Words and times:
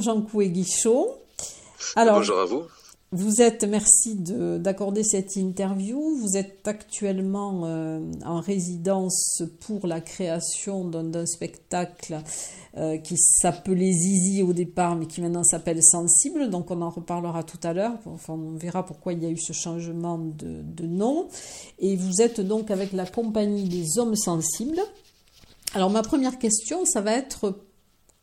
Bonjour 0.00 0.14
Jean 0.14 0.22
Coué 0.22 0.48
Guichot. 0.48 1.14
Alors, 1.94 2.16
bonjour 2.16 2.38
à 2.38 2.44
vous. 2.46 2.62
Vous 3.12 3.42
êtes, 3.42 3.64
merci 3.64 4.16
d'accorder 4.16 5.02
cette 5.02 5.36
interview. 5.36 6.00
Vous 6.16 6.36
êtes 6.36 6.66
actuellement 6.66 7.62
euh, 7.64 8.00
en 8.24 8.40
résidence 8.40 9.42
pour 9.60 9.86
la 9.86 10.00
création 10.00 10.86
d'un 10.86 11.26
spectacle 11.26 12.18
euh, 12.78 12.96
qui 12.98 13.16
s'appelait 13.18 13.92
Zizi 13.92 14.42
au 14.42 14.54
départ, 14.54 14.96
mais 14.96 15.06
qui 15.06 15.20
maintenant 15.20 15.44
s'appelle 15.44 15.82
Sensible. 15.82 16.48
Donc 16.48 16.70
on 16.70 16.80
en 16.80 16.90
reparlera 16.90 17.42
tout 17.42 17.60
à 17.62 17.74
l'heure. 17.74 17.98
Enfin, 18.06 18.34
on 18.34 18.56
verra 18.56 18.86
pourquoi 18.86 19.12
il 19.12 19.22
y 19.22 19.26
a 19.26 19.30
eu 19.30 19.38
ce 19.38 19.52
changement 19.52 20.16
de, 20.16 20.62
de 20.62 20.86
nom. 20.86 21.28
Et 21.78 21.96
vous 21.96 22.22
êtes 22.22 22.40
donc 22.40 22.70
avec 22.70 22.92
la 22.92 23.04
compagnie 23.04 23.68
des 23.68 23.98
Hommes 23.98 24.16
Sensibles. 24.16 24.80
Alors 25.74 25.90
ma 25.90 26.02
première 26.02 26.38
question, 26.38 26.86
ça 26.86 27.02
va 27.02 27.12
être 27.12 27.60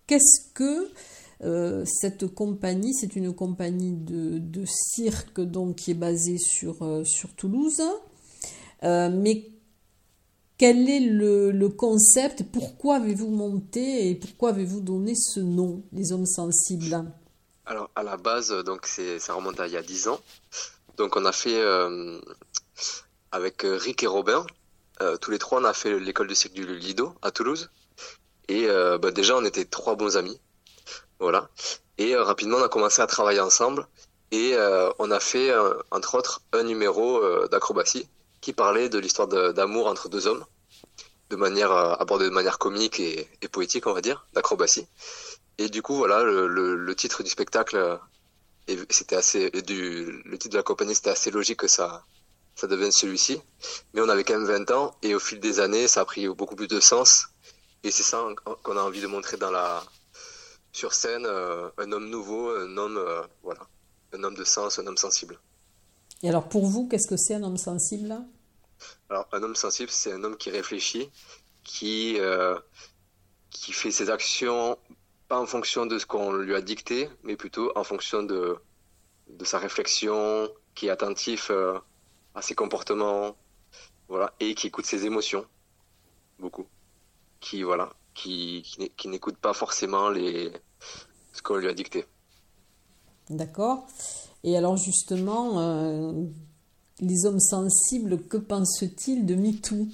qu'est-ce 0.07 0.53
que 0.53 0.89
euh, 1.43 1.83
cette 1.85 2.33
compagnie, 2.33 2.93
c'est 2.95 3.15
une 3.15 3.33
compagnie 3.33 3.93
de, 3.93 4.65
cirque 4.65 5.39
donc, 5.39 5.75
qui 5.75 5.91
est 5.91 5.95
basée 5.95 6.37
sur, 6.37 6.81
euh, 6.81 7.03
Toulouse. 7.35 7.81
Euh, 8.83 9.09
mais 9.11 9.47
quel 10.57 10.89
est 10.89 10.99
le, 10.99 11.69
concept? 11.69 12.43
Pourquoi 12.51 12.95
avez-vous 12.95 13.29
monté 13.29 14.09
et 14.09 14.15
pourquoi 14.15 14.49
avez-vous 14.49 14.81
donné 14.81 15.13
ce 15.15 15.39
nom, 15.39 15.83
les 15.91 16.11
hommes 16.11 16.25
sensibles? 16.25 17.05
Alors, 17.65 17.89
à 17.95 18.03
la 18.03 18.17
base, 18.17 18.51
donc 18.65 18.85
ça 18.85 19.33
remonte 19.33 19.59
à 19.59 19.67
il 19.67 19.73
y 19.73 19.77
a 19.77 19.83
10 19.83 20.07
ans. 20.07 20.19
Donc, 20.95 21.15
on 21.15 21.25
a 21.25 21.31
fait, 21.31 21.61
avec 23.31 23.61
Rick 23.63 24.03
et 24.03 24.07
Robin, 24.07 24.45
tous 25.21 25.29
les 25.29 25.37
trois, 25.37 25.61
on 25.61 25.65
a 25.65 25.73
fait 25.73 25.99
l'école 25.99 26.27
de 26.27 26.33
cirque 26.33 26.53
du 26.53 26.65
Lido 26.65 27.13
à 27.21 27.29
Toulouse. 27.29 27.69
Et 28.47 28.67
bah, 28.67 29.11
déjà, 29.11 29.37
on 29.37 29.45
était 29.45 29.65
trois 29.65 29.95
bons 29.95 30.17
amis. 30.17 30.39
Voilà. 31.19 31.49
Et 31.97 32.15
euh, 32.15 32.23
rapidement, 32.23 32.57
on 32.57 32.63
a 32.63 32.69
commencé 32.69 33.01
à 33.01 33.07
travailler 33.07 33.39
ensemble 33.39 33.87
et 34.31 34.53
euh, 34.53 34.91
on 34.99 35.09
a 35.11 35.19
fait, 35.19 35.49
euh, 35.51 35.73
entre 35.91 36.15
autres, 36.15 36.41
un 36.53 36.63
numéro 36.63 37.21
d'acrobatie 37.47 38.07
qui 38.41 38.53
parlait 38.53 38.89
de 38.89 38.99
l'histoire 38.99 39.27
d'amour 39.27 39.87
entre 39.87 40.09
deux 40.09 40.27
hommes, 40.27 40.45
de 41.29 41.35
manière 41.35 41.71
abordée 41.71 42.25
de 42.25 42.33
manière 42.33 42.59
comique 42.59 42.99
et, 42.99 43.27
poétique, 43.51 43.87
on 43.87 43.93
va 43.93 44.01
dire, 44.01 44.27
d'acrobatie. 44.33 44.87
Et 45.57 45.69
du 45.69 45.81
coup, 45.81 45.95
voilà, 45.95 46.23
le, 46.23 46.95
titre 46.95 47.23
du 47.23 47.29
spectacle, 47.29 47.99
c'était 48.89 49.15
assez, 49.15 49.49
du, 49.49 50.21
le 50.23 50.37
titre 50.37 50.53
de 50.53 50.57
la 50.57 50.63
compagnie, 50.63 50.93
c'était 50.93 51.09
assez 51.09 51.31
logique 51.31 51.59
que 51.59 51.67
ça, 51.67 52.05
ça 52.55 52.67
devienne 52.67 52.91
celui-ci. 52.91 53.41
Mais 53.93 54.01
on 54.01 54.09
avait 54.09 54.23
quand 54.23 54.35
même 54.35 54.45
20 54.45 54.71
ans 54.71 54.95
et 55.01 55.15
au 55.15 55.19
fil 55.19 55.39
des 55.39 55.59
années, 55.59 55.87
ça 55.87 56.01
a 56.01 56.05
pris 56.05 56.27
beaucoup 56.27 56.55
plus 56.55 56.67
de 56.67 56.79
sens. 56.79 57.29
Et 57.83 57.91
c'est 57.91 58.03
ça 58.03 58.23
qu'on 58.63 58.77
a 58.77 58.81
envie 58.81 59.01
de 59.01 59.07
montrer 59.07 59.37
dans 59.37 59.51
la, 59.51 59.83
sur 60.77 60.93
scène 60.93 61.25
euh, 61.25 61.71
un 61.79 61.91
homme 61.91 62.07
nouveau, 62.07 62.51
un 62.51 62.77
homme, 62.77 62.97
euh, 62.97 63.23
voilà, 63.41 63.61
un 64.13 64.23
homme 64.23 64.35
de 64.35 64.43
sens, 64.43 64.77
un 64.77 64.85
homme 64.85 64.95
sensible. 64.97 65.39
Et 66.21 66.29
alors 66.29 66.47
pour 66.47 66.67
vous, 66.67 66.87
qu'est-ce 66.87 67.07
que 67.07 67.17
c'est 67.17 67.33
un 67.33 67.41
homme 67.41 67.57
sensible? 67.57 68.15
Alors 69.09 69.27
un 69.31 69.41
homme 69.41 69.55
sensible, 69.55 69.89
c'est 69.89 70.11
un 70.11 70.23
homme 70.23 70.37
qui 70.37 70.51
réfléchit, 70.51 71.09
qui, 71.63 72.19
euh, 72.19 72.59
qui 73.49 73.73
fait 73.73 73.89
ses 73.89 74.11
actions 74.11 74.77
pas 75.27 75.39
en 75.39 75.47
fonction 75.47 75.87
de 75.87 75.97
ce 75.97 76.05
qu'on 76.05 76.31
lui 76.31 76.53
a 76.53 76.61
dicté, 76.61 77.09
mais 77.23 77.35
plutôt 77.35 77.71
en 77.75 77.83
fonction 77.83 78.21
de, 78.21 78.55
de 79.29 79.45
sa 79.45 79.57
réflexion, 79.57 80.47
qui 80.75 80.87
est 80.87 80.89
attentif 80.91 81.51
à 82.33 82.41
ses 82.41 82.55
comportements, 82.55 83.35
voilà, 84.07 84.33
et 84.39 84.53
qui 84.55 84.67
écoute 84.67 84.85
ses 84.85 85.05
émotions, 85.05 85.45
beaucoup. 86.39 86.67
Qui, 87.41 87.63
voilà, 87.63 87.91
qui, 88.13 88.61
qui 88.95 89.07
n'écoute 89.09 89.35
pas 89.35 89.53
forcément 89.53 90.09
les, 90.09 90.53
ce 91.33 91.41
qu'on 91.41 91.57
lui 91.57 91.67
a 91.67 91.73
dicté. 91.73 92.05
D'accord. 93.29 93.87
Et 94.43 94.57
alors 94.57 94.77
justement, 94.77 95.59
euh, 95.59 96.13
les 96.99 97.25
hommes 97.25 97.39
sensibles, 97.39 98.21
que 98.27 98.37
pensent-ils 98.37 99.25
de 99.25 99.35
MeToo? 99.35 99.87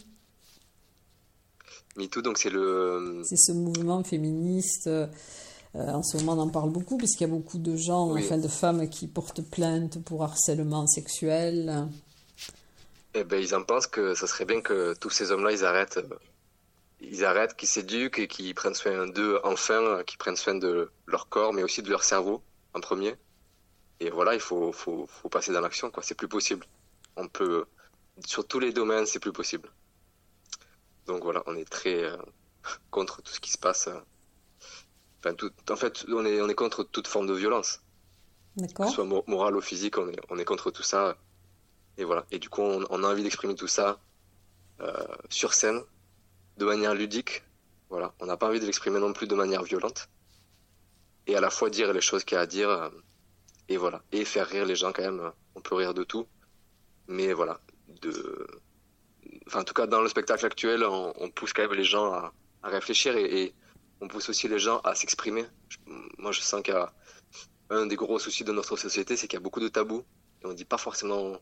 MeToo, 1.97 2.21
donc 2.21 2.37
c'est 2.37 2.49
le... 2.49 3.21
C'est 3.25 3.37
ce 3.37 3.51
mouvement 3.51 4.03
féministe. 4.03 4.87
Euh, 4.87 5.07
en 5.75 6.03
ce 6.03 6.17
moment, 6.17 6.33
on 6.33 6.45
en 6.45 6.49
parle 6.49 6.69
beaucoup, 6.69 6.97
puisqu'il 6.97 7.23
y 7.23 7.25
a 7.25 7.33
beaucoup 7.33 7.57
de 7.57 7.75
gens, 7.75 8.15
enfin 8.15 8.37
de 8.37 8.47
femmes 8.47 8.87
qui 8.89 9.07
portent 9.07 9.41
plainte 9.41 10.03
pour 10.03 10.23
harcèlement 10.23 10.85
sexuel. 10.87 11.87
Eh 13.15 13.23
ben, 13.23 13.41
ils 13.41 13.53
en 13.55 13.63
pensent 13.63 13.87
que 13.87 14.13
ça 14.15 14.27
serait 14.27 14.45
bien 14.45 14.61
que 14.61 14.93
tous 14.95 15.09
ces 15.09 15.31
hommes-là, 15.31 15.51
ils 15.51 15.65
arrêtent 15.65 15.97
euh, 15.97 16.15
ils 17.03 17.25
arrêtent, 17.25 17.55
qu'ils 17.55 17.67
s'éduquent 17.67 18.19
et 18.19 18.27
qu'ils 18.27 18.55
prennent 18.55 18.73
soin 18.73 19.07
d'eux 19.07 19.39
enfin, 19.43 20.03
qu'ils 20.05 20.17
prennent 20.17 20.35
soin 20.35 20.55
de 20.55 20.91
leur 21.05 21.27
corps, 21.29 21.53
mais 21.53 21.63
aussi 21.63 21.81
de 21.81 21.89
leur 21.89 22.03
cerveau 22.03 22.41
en 22.73 22.81
premier. 22.81 23.15
Et 23.99 24.09
voilà, 24.09 24.33
il 24.33 24.39
faut, 24.39 24.71
faut, 24.71 25.05
faut 25.07 25.29
passer 25.29 25.51
dans 25.51 25.61
l'action, 25.61 25.91
quoi. 25.91 26.03
C'est 26.03 26.15
plus 26.15 26.27
possible. 26.27 26.65
On 27.15 27.27
peut, 27.27 27.65
sur 28.25 28.47
tous 28.47 28.59
les 28.59 28.73
domaines, 28.73 29.05
c'est 29.05 29.19
plus 29.19 29.31
possible. 29.31 29.69
Donc 31.05 31.23
voilà, 31.23 31.43
on 31.45 31.55
est 31.55 31.69
très 31.69 32.03
euh, 32.03 32.17
contre 32.89 33.21
tout 33.21 33.31
ce 33.31 33.39
qui 33.39 33.51
se 33.51 33.57
passe. 33.57 33.87
Euh. 33.87 33.99
Enfin, 35.19 35.35
tout, 35.35 35.51
en 35.69 35.75
fait, 35.75 36.05
on 36.09 36.25
est, 36.25 36.41
on 36.41 36.49
est 36.49 36.55
contre 36.55 36.83
toute 36.83 37.07
forme 37.07 37.27
de 37.27 37.33
violence. 37.33 37.81
D'accord. 38.55 38.85
Que 38.85 38.91
ce 38.91 38.95
soit 38.95 39.23
morale 39.27 39.55
ou 39.55 39.61
physique, 39.61 39.97
on 39.97 40.09
est, 40.09 40.19
on 40.29 40.37
est 40.37 40.45
contre 40.45 40.71
tout 40.71 40.83
ça. 40.83 41.17
Et 41.97 42.03
voilà. 42.03 42.25
Et 42.31 42.39
du 42.39 42.49
coup, 42.49 42.61
on, 42.61 42.85
on 42.89 43.03
a 43.03 43.07
envie 43.07 43.23
d'exprimer 43.23 43.55
tout 43.55 43.67
ça 43.67 43.99
euh, 44.81 45.07
sur 45.29 45.53
scène, 45.53 45.81
de 46.57 46.65
manière 46.65 46.93
ludique. 46.93 47.43
Voilà, 47.89 48.13
on 48.19 48.25
n'a 48.25 48.37
pas 48.37 48.47
envie 48.47 48.59
de 48.59 48.65
l'exprimer 48.65 48.99
non 48.99 49.13
plus 49.13 49.27
de 49.27 49.35
manière 49.35 49.63
violente. 49.63 50.09
Et 51.27 51.35
à 51.35 51.41
la 51.41 51.49
fois 51.49 51.69
dire 51.69 51.93
les 51.93 52.01
choses 52.01 52.23
qu'il 52.23 52.35
y 52.35 52.39
a 52.39 52.41
à 52.41 52.45
dire. 52.45 52.69
Euh, 52.69 52.89
et 53.69 53.77
voilà. 53.77 54.01
Et 54.11 54.25
faire 54.25 54.47
rire 54.47 54.65
les 54.65 54.75
gens 54.75 54.91
quand 54.91 55.03
même. 55.03 55.31
On 55.55 55.61
peut 55.61 55.75
rire 55.75 55.93
de 55.93 56.03
tout. 56.03 56.27
Mais 57.07 57.33
voilà. 57.33 57.59
De... 58.01 58.47
Enfin, 59.47 59.61
en 59.61 59.63
tout 59.63 59.73
cas, 59.73 59.87
dans 59.87 60.01
le 60.01 60.09
spectacle 60.09 60.45
actuel, 60.45 60.83
on, 60.83 61.29
pousse 61.29 61.53
quand 61.53 61.61
même 61.61 61.73
les 61.73 61.83
gens 61.83 62.11
à, 62.13 62.33
réfléchir 62.63 63.15
et, 63.15 63.53
on 64.01 64.07
pousse 64.07 64.27
aussi 64.29 64.47
les 64.47 64.59
gens 64.59 64.79
à 64.79 64.95
s'exprimer. 64.95 65.45
Moi, 66.17 66.31
je 66.33 66.41
sens 66.41 66.61
qu'il 66.61 66.73
y 66.73 66.77
a 66.77 66.91
un 67.69 67.85
des 67.85 67.95
gros 67.95 68.19
soucis 68.19 68.43
de 68.43 68.51
notre 68.51 68.77
société, 68.77 69.15
c'est 69.15 69.27
qu'il 69.27 69.37
y 69.37 69.41
a 69.41 69.43
beaucoup 69.43 69.61
de 69.61 69.69
tabous 69.69 70.03
et 70.41 70.45
on 70.45 70.53
dit 70.53 70.65
pas 70.65 70.77
forcément. 70.77 71.37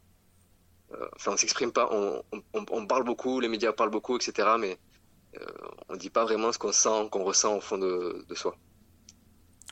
Euh, 0.92 1.08
enfin, 1.16 1.32
on 1.32 1.38
s'exprime 1.38 1.72
pas, 1.72 1.90
on, 1.92 2.24
on, 2.54 2.86
parle 2.86 3.04
beaucoup, 3.04 3.40
les 3.40 3.48
médias 3.48 3.72
parlent 3.72 3.90
beaucoup, 3.90 4.16
etc. 4.16 4.50
Mais 4.60 4.74
euh, 4.74 4.76
on 5.90 5.94
ne 5.94 5.98
dit 5.98 6.10
pas 6.10 6.24
vraiment 6.24 6.52
ce 6.52 6.58
qu'on 6.58 6.72
sent, 6.72 7.10
qu'on 7.12 7.24
ressent 7.24 7.58
au 7.58 7.62
fond 7.62 7.78
de, 7.78 8.26
soi. 8.36 8.56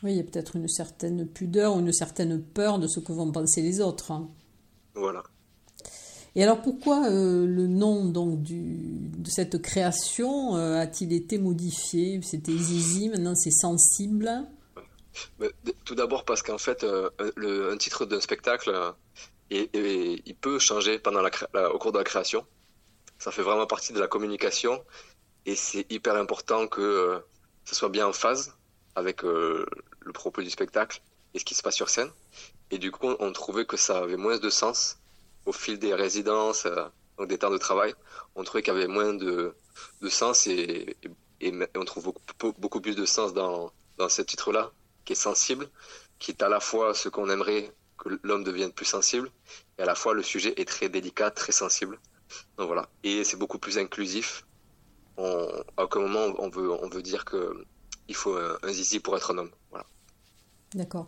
Oui, 0.04 0.12
il 0.12 0.18
y 0.18 0.20
a 0.20 0.24
peut-être 0.24 0.56
une 0.56 0.68
certaine 0.68 1.28
pudeur 1.28 1.76
ou 1.76 1.80
une 1.80 1.92
certaine 1.92 2.42
peur 2.42 2.80
de 2.80 2.88
ce 2.88 3.00
que 3.00 3.12
vont 3.12 3.32
penser 3.32 3.62
les 3.62 3.82
autres. 3.82 4.12
Hein. 4.12 4.30
Voilà. 4.96 5.24
Et 6.36 6.44
alors 6.44 6.62
pourquoi 6.62 7.10
euh, 7.10 7.46
le 7.46 7.68
nom 7.68 8.06
donc 8.06 8.42
du, 8.42 8.78
de 9.18 9.30
cette 9.30 9.62
création 9.62 10.56
euh, 10.56 10.80
a-t-il 10.80 11.12
été 11.12 11.38
modifié? 11.38 12.22
C'était 12.22 12.56
Zizi, 12.56 13.10
maintenant 13.10 13.36
c'est 13.36 13.52
Sensible. 13.52 14.30
tout 15.84 15.96
d'abord 15.96 16.24
parce 16.24 16.44
qu'en 16.44 16.60
fait, 16.60 16.86
le, 17.36 17.72
un 17.72 17.78
titre 17.78 18.06
d'un 18.06 18.22
spectacle, 18.22 18.72
il 19.50 20.36
peut 20.40 20.60
changer 20.60 21.00
pendant 21.00 21.22
la, 21.22 21.74
au 21.74 21.80
cours 21.80 21.92
de 21.92 21.98
la 21.98 22.04
création. 22.04 22.46
Ça 23.18 23.32
fait 23.32 23.42
vraiment 23.42 23.68
partie 23.68 23.92
de 23.92 24.00
la 24.00 24.08
communication 24.08 24.82
et 25.50 25.56
c'est 25.56 25.92
hyper 25.92 26.16
important 26.16 26.68
que 26.68 26.80
euh, 26.80 27.20
ça 27.66 27.74
soit 27.74 27.90
bien 27.90 28.06
en 28.06 28.14
phase 28.14 28.56
avec 28.94 29.24
le 29.24 29.66
propos 30.14 30.44
du 30.44 30.50
spectacle 30.52 31.02
et 31.34 31.40
ce 31.40 31.46
qui 31.46 31.56
se 31.56 31.64
passe 31.64 31.76
sur 31.76 31.90
scène. 31.90 32.12
Et 32.70 32.78
du 32.78 32.92
coup, 32.92 33.08
on, 33.20 33.32
trouvait 33.32 33.66
que 33.66 33.76
ça 33.76 33.98
avait 33.98 34.16
moins 34.16 34.38
de 34.38 34.50
sens 34.52 35.00
au 35.48 35.52
fil 35.52 35.80
des 35.80 35.96
résidences, 35.96 36.68
donc 37.18 37.30
des 37.30 37.40
temps 37.40 37.50
de 37.50 37.58
travail. 37.58 37.96
On 38.36 38.44
trouvait 38.44 38.62
qu'il 38.62 38.74
y 38.76 38.78
avait 38.78 38.88
moins 38.88 39.16
de, 39.16 39.56
de 40.02 40.10
sens 40.10 40.46
et, 40.46 40.96
on 41.76 41.86
trouve 41.86 42.04
beaucoup, 42.04 42.54
beaucoup 42.60 42.82
plus 42.82 42.96
de 42.96 43.08
sens 43.08 43.34
dans, 43.34 43.72
dans 43.98 44.10
ce 44.10 44.22
titre-là, 44.22 44.72
qui 45.04 45.14
est 45.14 45.24
sensible, 45.30 45.68
qui 46.20 46.30
est 46.30 46.44
à 46.44 46.50
la 46.50 46.60
fois 46.60 46.94
ce 46.94 47.10
qu'on 47.10 47.28
aimerait 47.28 47.74
que 47.98 48.10
l'homme 48.22 48.44
devienne 48.44 48.72
plus 48.72 48.86
sensible, 48.86 49.32
et 49.80 49.82
à 49.82 49.86
la 49.86 49.96
fois 49.96 50.14
le 50.14 50.22
sujet 50.22 50.54
est 50.58 50.68
très 50.68 50.90
délicat, 50.90 51.32
très 51.32 51.54
sensible. 51.54 51.98
Donc 52.58 52.68
voilà. 52.68 52.88
Et 53.04 53.24
c'est 53.24 53.38
beaucoup 53.38 53.58
plus 53.58 53.80
inclusif. 53.80 54.44
On, 55.20 55.48
à 55.78 55.84
aucun 55.84 56.00
moment 56.00 56.34
on 56.40 56.50
veut, 56.50 56.72
on 56.72 56.88
veut 56.88 57.02
dire 57.02 57.26
que 57.26 57.66
il 58.08 58.16
faut 58.16 58.36
un, 58.36 58.74
zizi 58.74 59.00
pour 59.00 59.16
être 59.16 59.32
un 59.32 59.38
homme. 59.38 59.52
Voilà. 59.70 59.86
D'accord. 60.74 61.08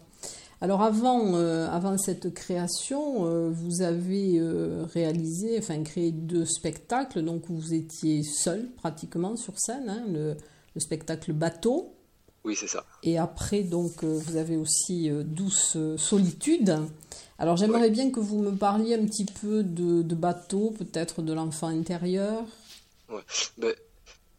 Alors 0.63 0.83
avant, 0.83 1.33
euh, 1.35 1.67
avant 1.69 1.97
cette 1.97 2.31
création, 2.35 3.25
euh, 3.25 3.49
vous 3.49 3.81
avez 3.81 4.37
euh, 4.37 4.85
réalisé, 4.93 5.57
enfin 5.57 5.81
créé 5.81 6.11
deux 6.11 6.45
spectacles, 6.45 7.23
donc 7.23 7.45
vous 7.49 7.73
étiez 7.73 8.21
seul 8.21 8.69
pratiquement 8.77 9.35
sur 9.35 9.57
scène, 9.57 9.89
hein, 9.89 10.03
le, 10.07 10.37
le, 10.75 10.79
spectacle 10.79 11.33
Bateau. 11.33 11.95
Oui, 12.43 12.55
c'est 12.55 12.67
ça. 12.67 12.85
Et 13.01 13.17
après, 13.17 13.63
donc, 13.63 14.03
vous 14.03 14.35
avez 14.35 14.57
aussi 14.57 15.09
Douce 15.11 15.77
Solitude. 15.97 16.75
Alors 17.37 17.57
j'aimerais 17.57 17.91
bien 17.91 18.11
que 18.11 18.19
vous 18.19 18.39
me 18.39 18.51
parliez 18.51 18.95
un 18.95 19.05
petit 19.05 19.25
peu 19.25 19.63
de, 19.63 20.01
de 20.01 20.15
Bateau, 20.15 20.73
peut-être 20.77 21.21
de 21.21 21.33
l'enfant 21.33 21.67
intérieur. 21.67 22.43
Ouais. 23.09 23.21
Ben, 23.57 23.73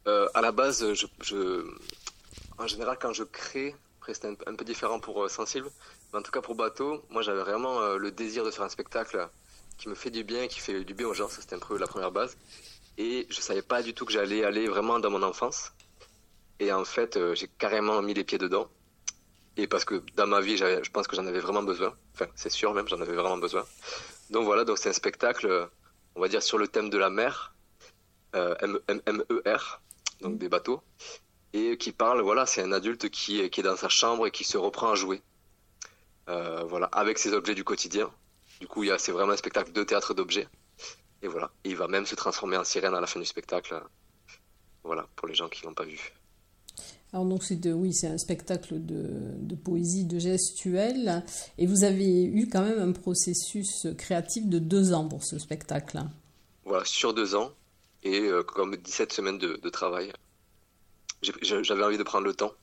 à 0.05 0.41
la 0.41 0.51
base, 0.51 0.85
en 2.57 2.67
général, 2.67 2.97
quand 2.99 3.13
je 3.13 3.23
crée, 3.23 3.75
après 3.99 4.13
c'était 4.13 4.35
un, 4.47 4.55
peu 4.55 4.65
différent 4.65 4.99
pour 4.99 5.29
Sensible, 5.29 5.69
en 6.13 6.21
tout 6.21 6.31
cas, 6.31 6.41
pour 6.41 6.55
Bateau, 6.55 7.03
moi 7.09 7.23
j'avais 7.23 7.39
vraiment 7.39 7.81
euh, 7.81 7.97
le 7.97 8.11
désir 8.11 8.45
de 8.45 8.51
faire 8.51 8.63
un 8.63 8.69
spectacle 8.69 9.27
qui 9.77 9.89
me 9.89 9.95
fait 9.95 10.11
du 10.11 10.23
bien, 10.23 10.47
qui 10.47 10.59
fait 10.59 10.83
du 10.83 10.93
bien 10.93 11.07
aux 11.07 11.13
gens. 11.13 11.27
Ça, 11.27 11.41
c'était 11.41 11.55
un 11.55 11.59
peu 11.59 11.77
la 11.77 11.87
première 11.87 12.11
base. 12.11 12.37
Et 12.97 13.25
je 13.29 13.41
savais 13.41 13.63
pas 13.63 13.81
du 13.81 13.95
tout 13.95 14.05
que 14.05 14.13
j'allais 14.13 14.43
aller 14.43 14.67
vraiment 14.67 14.99
dans 14.99 15.09
mon 15.09 15.23
enfance. 15.23 15.73
Et 16.59 16.71
en 16.71 16.85
fait, 16.85 17.17
euh, 17.17 17.33
j'ai 17.33 17.47
carrément 17.47 17.99
mis 18.03 18.13
les 18.13 18.23
pieds 18.23 18.37
dedans. 18.37 18.67
Et 19.57 19.65
parce 19.65 19.85
que 19.85 20.03
dans 20.15 20.27
ma 20.27 20.41
vie, 20.41 20.57
je 20.57 20.89
pense 20.91 21.07
que 21.07 21.15
j'en 21.15 21.25
avais 21.25 21.39
vraiment 21.39 21.63
besoin. 21.63 21.95
Enfin, 22.13 22.27
c'est 22.35 22.51
sûr 22.51 22.73
même, 22.75 22.87
j'en 22.87 23.01
avais 23.01 23.15
vraiment 23.15 23.37
besoin. 23.37 23.65
Donc 24.29 24.45
voilà, 24.45 24.63
donc 24.63 24.77
c'est 24.77 24.89
un 24.89 24.93
spectacle, 24.93 25.69
on 26.15 26.21
va 26.21 26.27
dire, 26.27 26.43
sur 26.43 26.59
le 26.59 26.67
thème 26.67 26.91
de 26.91 26.97
la 26.97 27.09
mer, 27.09 27.55
euh, 28.35 28.55
M-E-R, 28.87 29.81
donc 30.23 30.37
des 30.37 30.49
bateaux, 30.49 30.81
et 31.53 31.77
qui 31.77 31.91
parle, 31.91 32.21
voilà, 32.21 32.45
c'est 32.45 32.61
un 32.61 32.71
adulte 32.71 33.09
qui, 33.09 33.49
qui 33.49 33.59
est 33.59 33.63
dans 33.63 33.75
sa 33.75 33.89
chambre 33.89 34.27
et 34.27 34.31
qui 34.31 34.43
se 34.43 34.57
reprend 34.57 34.91
à 34.91 34.95
jouer. 34.95 35.21
Euh, 36.29 36.63
voilà, 36.63 36.87
avec 36.87 37.19
ses 37.19 37.33
objets 37.33 37.55
du 37.55 37.63
quotidien. 37.63 38.09
Du 38.59 38.67
coup, 38.67 38.83
c'est 38.97 39.11
vraiment 39.11 39.33
un 39.33 39.37
spectacle 39.37 39.71
de 39.71 39.83
théâtre 39.83 40.13
d'objets. 40.13 40.47
Et 41.21 41.27
voilà, 41.27 41.51
il 41.63 41.75
va 41.75 41.87
même 41.87 42.05
se 42.05 42.15
transformer 42.15 42.57
en 42.57 42.63
sirène 42.63 42.95
à 42.95 43.01
la 43.01 43.07
fin 43.07 43.19
du 43.19 43.25
spectacle. 43.25 43.81
Voilà, 44.83 45.07
pour 45.15 45.27
les 45.27 45.35
gens 45.35 45.49
qui 45.49 45.63
l'ont 45.65 45.73
pas 45.73 45.85
vu. 45.85 46.13
Alors 47.13 47.25
donc 47.25 47.43
c'est 47.43 47.71
oui, 47.71 47.93
c'est 47.93 48.07
un 48.07 48.17
spectacle 48.17 48.83
de, 48.83 49.55
poésie, 49.55 50.05
de 50.05 50.17
gestuelle, 50.17 51.23
et 51.59 51.67
vous 51.67 51.83
avez 51.83 52.23
eu 52.23 52.49
quand 52.49 52.63
même 52.63 52.79
un 52.79 52.91
processus 52.91 53.87
créatif 53.97 54.47
de 54.47 54.57
deux 54.57 54.93
ans 54.93 55.07
pour 55.07 55.23
ce 55.23 55.37
spectacle. 55.37 55.99
Voilà, 56.65 56.83
sur 56.85 57.13
deux 57.13 57.35
ans, 57.35 57.51
et 58.03 58.21
euh, 58.21 58.43
comme 58.43 58.75
17 58.75 59.13
semaines 59.13 59.37
de, 59.37 59.69
travail, 59.69 60.11
j'avais 61.41 61.83
envie 61.83 61.97
de 61.97 62.03
prendre 62.03 62.25
le 62.25 62.33
temps 62.33 62.53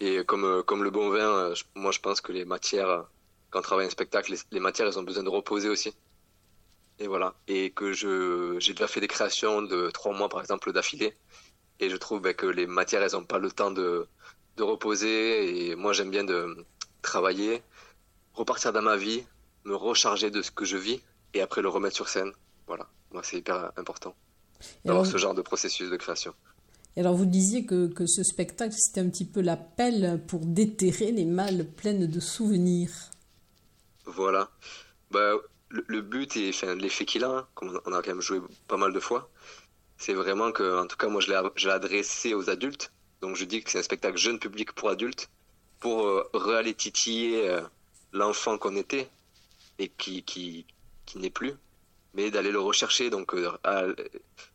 et 0.00 0.24
comme, 0.24 0.44
euh, 0.44 0.62
comme 0.64 0.82
le 0.82 0.90
bon 0.90 1.10
vin, 1.10 1.28
euh, 1.28 1.54
moi 1.76 1.92
je 1.92 2.00
pense 2.00 2.20
que 2.20 2.32
les 2.32 2.44
matières, 2.44 3.04
quand 3.50 3.60
on 3.60 3.62
travaille 3.62 3.86
un 3.86 3.90
spectacle, 3.90 4.34
les, 4.50 4.58
matières 4.58 4.88
elles 4.88 4.98
ont 4.98 5.04
besoin 5.04 5.22
de 5.22 5.28
reposer 5.28 5.68
aussi. 5.68 5.94
Et 6.98 7.06
voilà. 7.06 7.34
Et 7.46 7.70
que 7.70 7.92
j'ai 7.92 8.72
déjà 8.72 8.88
fait 8.88 9.00
des 9.00 9.06
créations 9.06 9.62
de 9.62 9.90
trois 9.90 10.12
mois 10.12 10.28
par 10.28 10.40
exemple 10.40 10.72
d'affilée. 10.72 11.16
Et 11.78 11.88
je 11.88 11.96
trouve 11.96 12.20
ben, 12.20 12.34
que 12.34 12.46
les 12.46 12.66
matières 12.66 13.02
elles 13.02 13.12
n'ont 13.12 13.24
pas 13.24 13.38
le 13.38 13.52
temps 13.52 13.70
de, 13.70 14.08
de 14.56 14.62
reposer. 14.64 15.68
Et 15.70 15.76
moi 15.76 15.92
j'aime 15.92 16.10
bien 16.10 16.24
de 16.24 16.66
travailler, 17.02 17.62
repartir 18.34 18.72
dans 18.72 18.82
ma 18.82 18.96
vie, 18.96 19.24
me 19.64 19.76
recharger 19.76 20.30
de 20.32 20.42
ce 20.42 20.50
que 20.50 20.64
je 20.64 20.76
vis 20.76 21.00
et 21.34 21.42
après 21.42 21.62
le 21.62 21.68
remettre 21.68 21.94
sur 21.94 22.08
scène. 22.08 22.32
Voilà. 22.66 22.88
C'est 23.22 23.38
hyper 23.38 23.72
important 23.76 24.14
d'avoir 24.84 25.06
ce 25.06 25.16
genre 25.16 25.34
de 25.34 25.42
processus 25.42 25.90
de 25.90 25.96
création. 25.96 26.34
Et 26.96 27.00
alors 27.00 27.14
vous 27.14 27.26
disiez 27.26 27.64
que, 27.64 27.88
que 27.88 28.06
ce 28.06 28.22
spectacle, 28.22 28.74
c'était 28.76 29.00
un 29.00 29.08
petit 29.08 29.24
peu 29.24 29.40
l'appel 29.40 30.22
pour 30.28 30.40
déterrer 30.40 31.10
les 31.10 31.24
mâles 31.24 31.66
pleines 31.66 32.06
de 32.06 32.20
souvenirs. 32.20 32.92
Voilà. 34.04 34.50
Bah, 35.10 35.32
le, 35.70 36.00
but 36.02 36.36
et 36.36 36.50
enfin, 36.50 36.74
l'effet 36.74 37.04
qu'il 37.04 37.24
a, 37.24 37.30
hein, 37.30 37.46
comme 37.54 37.80
on 37.86 37.92
a 37.92 38.02
quand 38.02 38.10
même 38.10 38.20
joué 38.20 38.40
pas 38.68 38.76
mal 38.76 38.92
de 38.92 39.00
fois, 39.00 39.30
c'est 39.96 40.14
vraiment 40.14 40.52
que, 40.52 40.80
en 40.80 40.86
tout 40.86 40.96
cas, 40.96 41.08
moi 41.08 41.20
je 41.20 41.30
l'ai 41.30 41.72
adressé 41.72 42.34
aux 42.34 42.50
adultes. 42.50 42.92
Donc 43.20 43.36
je 43.36 43.44
dis 43.44 43.62
que 43.62 43.70
c'est 43.70 43.78
un 43.78 43.82
spectacle 43.82 44.18
jeune 44.18 44.38
public 44.38 44.72
pour 44.72 44.90
adultes, 44.90 45.30
pour 45.80 46.06
euh, 46.06 46.28
réaller 46.34 46.74
titiller 46.74 47.48
euh, 47.48 47.62
l'enfant 48.12 48.58
qu'on 48.58 48.76
était 48.76 49.08
et 49.78 49.88
qui, 49.88 50.22
qui, 50.24 50.66
qui 51.06 51.18
n'est 51.18 51.30
plus, 51.30 51.54
mais 52.14 52.30
d'aller 52.30 52.50
le 52.50 52.60
rechercher. 52.60 53.10
Donc 53.10 53.34
euh, 53.34 53.94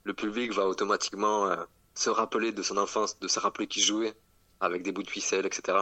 le 0.04 0.14
public 0.14 0.52
va 0.54 0.68
automatiquement 0.68 1.56
se 1.96 2.10
rappeler 2.10 2.52
de 2.52 2.62
son 2.62 2.78
enfance, 2.78 3.20
de 3.20 3.28
se 3.28 3.40
rappeler 3.40 3.68
qu'il 3.68 3.84
jouait 3.84 4.14
avec 4.60 4.84
des 4.84 4.92
bouts 4.92 5.04
de 5.04 5.10
ficelle, 5.10 5.46
etc. 5.46 5.80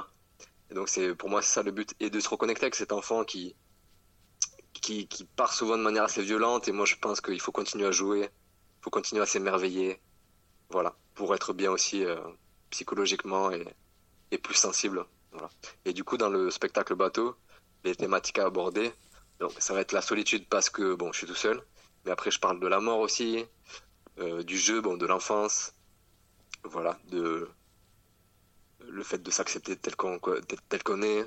Et 0.69 0.74
donc 0.74 0.89
c'est 0.89 1.13
pour 1.16 1.30
moi 1.30 1.42
c'est 1.42 1.54
ça 1.54 1.63
le 1.63 1.72
but 1.72 1.94
et 2.00 2.10
de 2.10 2.19
se 2.19 2.30
reconnecter 2.30 2.63
avec 2.66 2.75
cet 2.75 2.92
enfant 2.92 3.24
qui, 3.24 3.56
qui, 4.74 5.07
qui 5.07 5.25
part 5.25 5.54
souvent 5.54 5.77
de 5.77 5.83
manière 5.83 6.04
assez 6.04 6.24
violente 6.24 6.68
et 6.68 6.72
moi 6.72 6.86
je 6.86 6.95
pense 6.95 7.22
qu'il 7.22 7.39
faut 7.39 7.51
continuer 7.51 7.86
à 7.86 7.92
jouer, 7.92 8.22
il 8.22 8.83
faut 8.83 8.89
continuer 8.89 9.22
à 9.22 9.25
s'émerveiller, 9.25 10.00
voilà, 10.69 10.95
pour 11.13 11.36
être 11.36 11.54
bien 11.54 11.72
aussi 11.72 12.04
euh, 12.04 12.18
psychologiquement 12.72 13.51
et, 13.51 13.66
et, 14.31 14.38
plus 14.38 14.56
sensible. 14.56 15.06
Voilà. 15.31 15.50
Et 15.86 15.94
du 15.94 16.04
coup 16.04 16.18
dans 16.18 16.30
le 16.30 16.50
spectacle 16.50 16.96
bateau, 16.96 17.36
les 17.84 17.96
thématiques 17.96 18.39
à 18.39 18.46
aborder, 18.46 18.91
donc 19.39 19.51
ça 19.60 19.74
va 19.74 19.82
être 19.82 19.92
la 19.92 20.01
solitude 20.01 20.48
parce 20.48 20.70
que 20.70 20.96
bon 20.96 21.12
je 21.12 21.20
suis 21.20 21.27
tout 21.27 21.36
seul, 21.36 21.62
mais 22.06 22.12
après 22.12 22.32
je 22.32 22.39
parle 22.39 22.60
de 22.60 22.68
la 22.68 22.80
mort 22.80 23.00
aussi, 23.00 23.46
euh, 24.20 24.44
du 24.44 24.58
jeu, 24.58 24.82
bon 24.82 24.98
de 24.98 25.06
l'enfance, 25.06 25.74
voilà, 26.63 26.98
de 27.10 27.50
le 28.88 29.04
fait 29.04 29.22
de 29.22 29.32
s'accepter 29.32 29.75
tel 29.75 29.96
qu'on 29.96 30.20
tel 30.70 30.84
qu'on 30.84 31.01
est, 31.01 31.25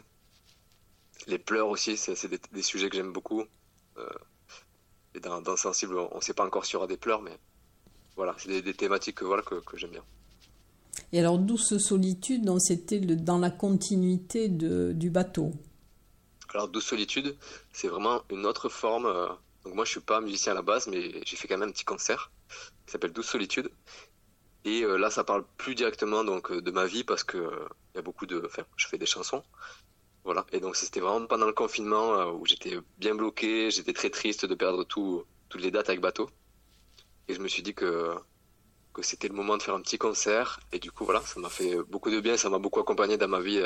les 1.26 1.38
pleurs 1.38 1.68
aussi, 1.68 1.96
c'est 1.96 2.28
des, 2.52 2.62
sujets 2.62 2.88
que 2.88 2.96
j'aime 2.96 3.12
beaucoup. 3.12 3.44
Euh, 3.98 4.08
et 5.14 5.20
dans, 5.20 5.56
Sensible, 5.56 5.98
on 5.98 6.16
ne 6.16 6.20
sait 6.20 6.34
pas 6.34 6.46
encore 6.46 6.64
s'il 6.64 6.74
y 6.74 6.76
aura 6.76 6.86
des 6.86 6.96
pleurs, 6.96 7.22
mais 7.22 7.36
voilà, 8.16 8.34
c'est 8.38 8.62
des, 8.62 8.74
thématiques 8.74 9.16
que, 9.16 9.24
voilà, 9.24 9.42
que, 9.42 9.56
que 9.56 9.76
j'aime 9.76 9.90
bien. 9.90 10.04
Et 11.12 11.20
alors, 11.20 11.38
Douce 11.38 11.78
Solitude, 11.78 12.48
c'était 12.58 13.00
dans 13.00 13.38
la 13.38 13.50
continuité 13.50 14.48
de, 14.48 14.92
du 14.92 15.10
bateau? 15.10 15.52
Alors, 16.54 16.68
Douce 16.68 16.86
Solitude, 16.86 17.36
c'est 17.72 17.88
vraiment 17.88 18.22
une 18.30 18.46
autre 18.46 18.68
forme. 18.68 19.06
Euh, 19.06 19.28
donc, 19.64 19.74
moi, 19.74 19.84
je 19.84 19.90
suis 19.90 20.00
pas 20.00 20.20
musicien 20.20 20.52
à 20.52 20.54
la 20.54 20.62
base, 20.62 20.86
mais 20.86 21.20
j'ai 21.24 21.36
fait 21.36 21.46
quand 21.46 21.58
même 21.58 21.68
un 21.68 21.72
petit 21.72 21.84
concert 21.84 22.30
qui 22.86 22.92
s'appelle 22.92 23.12
Douce 23.12 23.28
Solitude. 23.28 23.70
Et 24.64 24.82
euh, 24.82 24.96
là, 24.96 25.10
ça 25.10 25.24
parle 25.24 25.44
plus 25.58 25.74
directement 25.74 26.24
donc 26.24 26.50
euh, 26.50 26.62
de 26.62 26.70
ma 26.70 26.86
vie 26.86 27.04
parce 27.04 27.22
que 27.22 27.38
il 27.94 27.96
y 27.96 27.98
a 27.98 28.02
beaucoup 28.02 28.26
de, 28.26 28.42
enfin, 28.46 28.64
je 28.76 28.86
fais 28.88 28.98
des 28.98 29.06
chansons, 29.06 29.42
voilà. 30.24 30.46
Et 30.52 30.60
donc 30.60 30.76
c'était 30.76 31.00
vraiment 31.00 31.26
pendant 31.26 31.46
le 31.46 31.52
confinement 31.52 32.30
où 32.32 32.44
j'étais 32.46 32.78
bien 32.98 33.14
bloqué, 33.14 33.70
j'étais 33.70 33.92
très 33.92 34.10
triste 34.10 34.44
de 34.46 34.54
perdre 34.54 34.84
tout, 34.84 35.24
toutes 35.48 35.62
les 35.62 35.70
dates 35.70 35.88
avec 35.88 36.00
bateau. 36.00 36.28
Et 37.28 37.34
je 37.34 37.40
me 37.40 37.48
suis 37.48 37.62
dit 37.62 37.74
que 37.74 38.14
que 38.92 39.02
c'était 39.02 39.28
le 39.28 39.34
moment 39.34 39.56
de 39.56 39.62
faire 39.62 39.74
un 39.74 39.80
petit 39.80 39.98
concert. 39.98 40.60
Et 40.72 40.78
du 40.80 40.90
coup, 40.90 41.04
voilà, 41.04 41.20
ça 41.22 41.40
m'a 41.40 41.50
fait 41.50 41.76
beaucoup 41.84 42.10
de 42.10 42.20
bien, 42.20 42.36
ça 42.36 42.50
m'a 42.50 42.58
beaucoup 42.58 42.80
accompagné 42.80 43.16
dans 43.16 43.28
ma 43.28 43.40
vie 43.40 43.62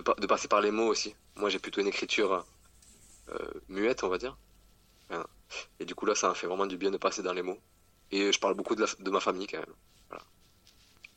de, 0.00 0.20
de, 0.20 0.26
passer 0.26 0.48
par 0.48 0.60
les 0.60 0.70
mots 0.70 0.86
aussi. 0.86 1.14
Moi, 1.36 1.50
j'ai 1.50 1.58
plutôt 1.58 1.80
une 1.80 1.88
écriture 1.88 2.44
muette, 3.68 4.04
on 4.04 4.08
va 4.08 4.18
dire. 4.18 4.36
Et 5.80 5.84
du 5.84 5.94
coup, 5.94 6.06
là, 6.06 6.14
ça 6.14 6.28
m'a 6.28 6.34
fait 6.34 6.46
vraiment 6.46 6.66
du 6.66 6.76
bien 6.76 6.90
de 6.90 6.96
passer 6.96 7.22
dans 7.22 7.32
les 7.32 7.42
mots. 7.42 7.58
Et 8.10 8.32
je 8.32 8.40
parle 8.40 8.54
beaucoup 8.54 8.74
de, 8.74 8.86
de 9.00 9.10
ma 9.10 9.20
famille 9.20 9.46
quand 9.46 9.58
même 9.58 9.74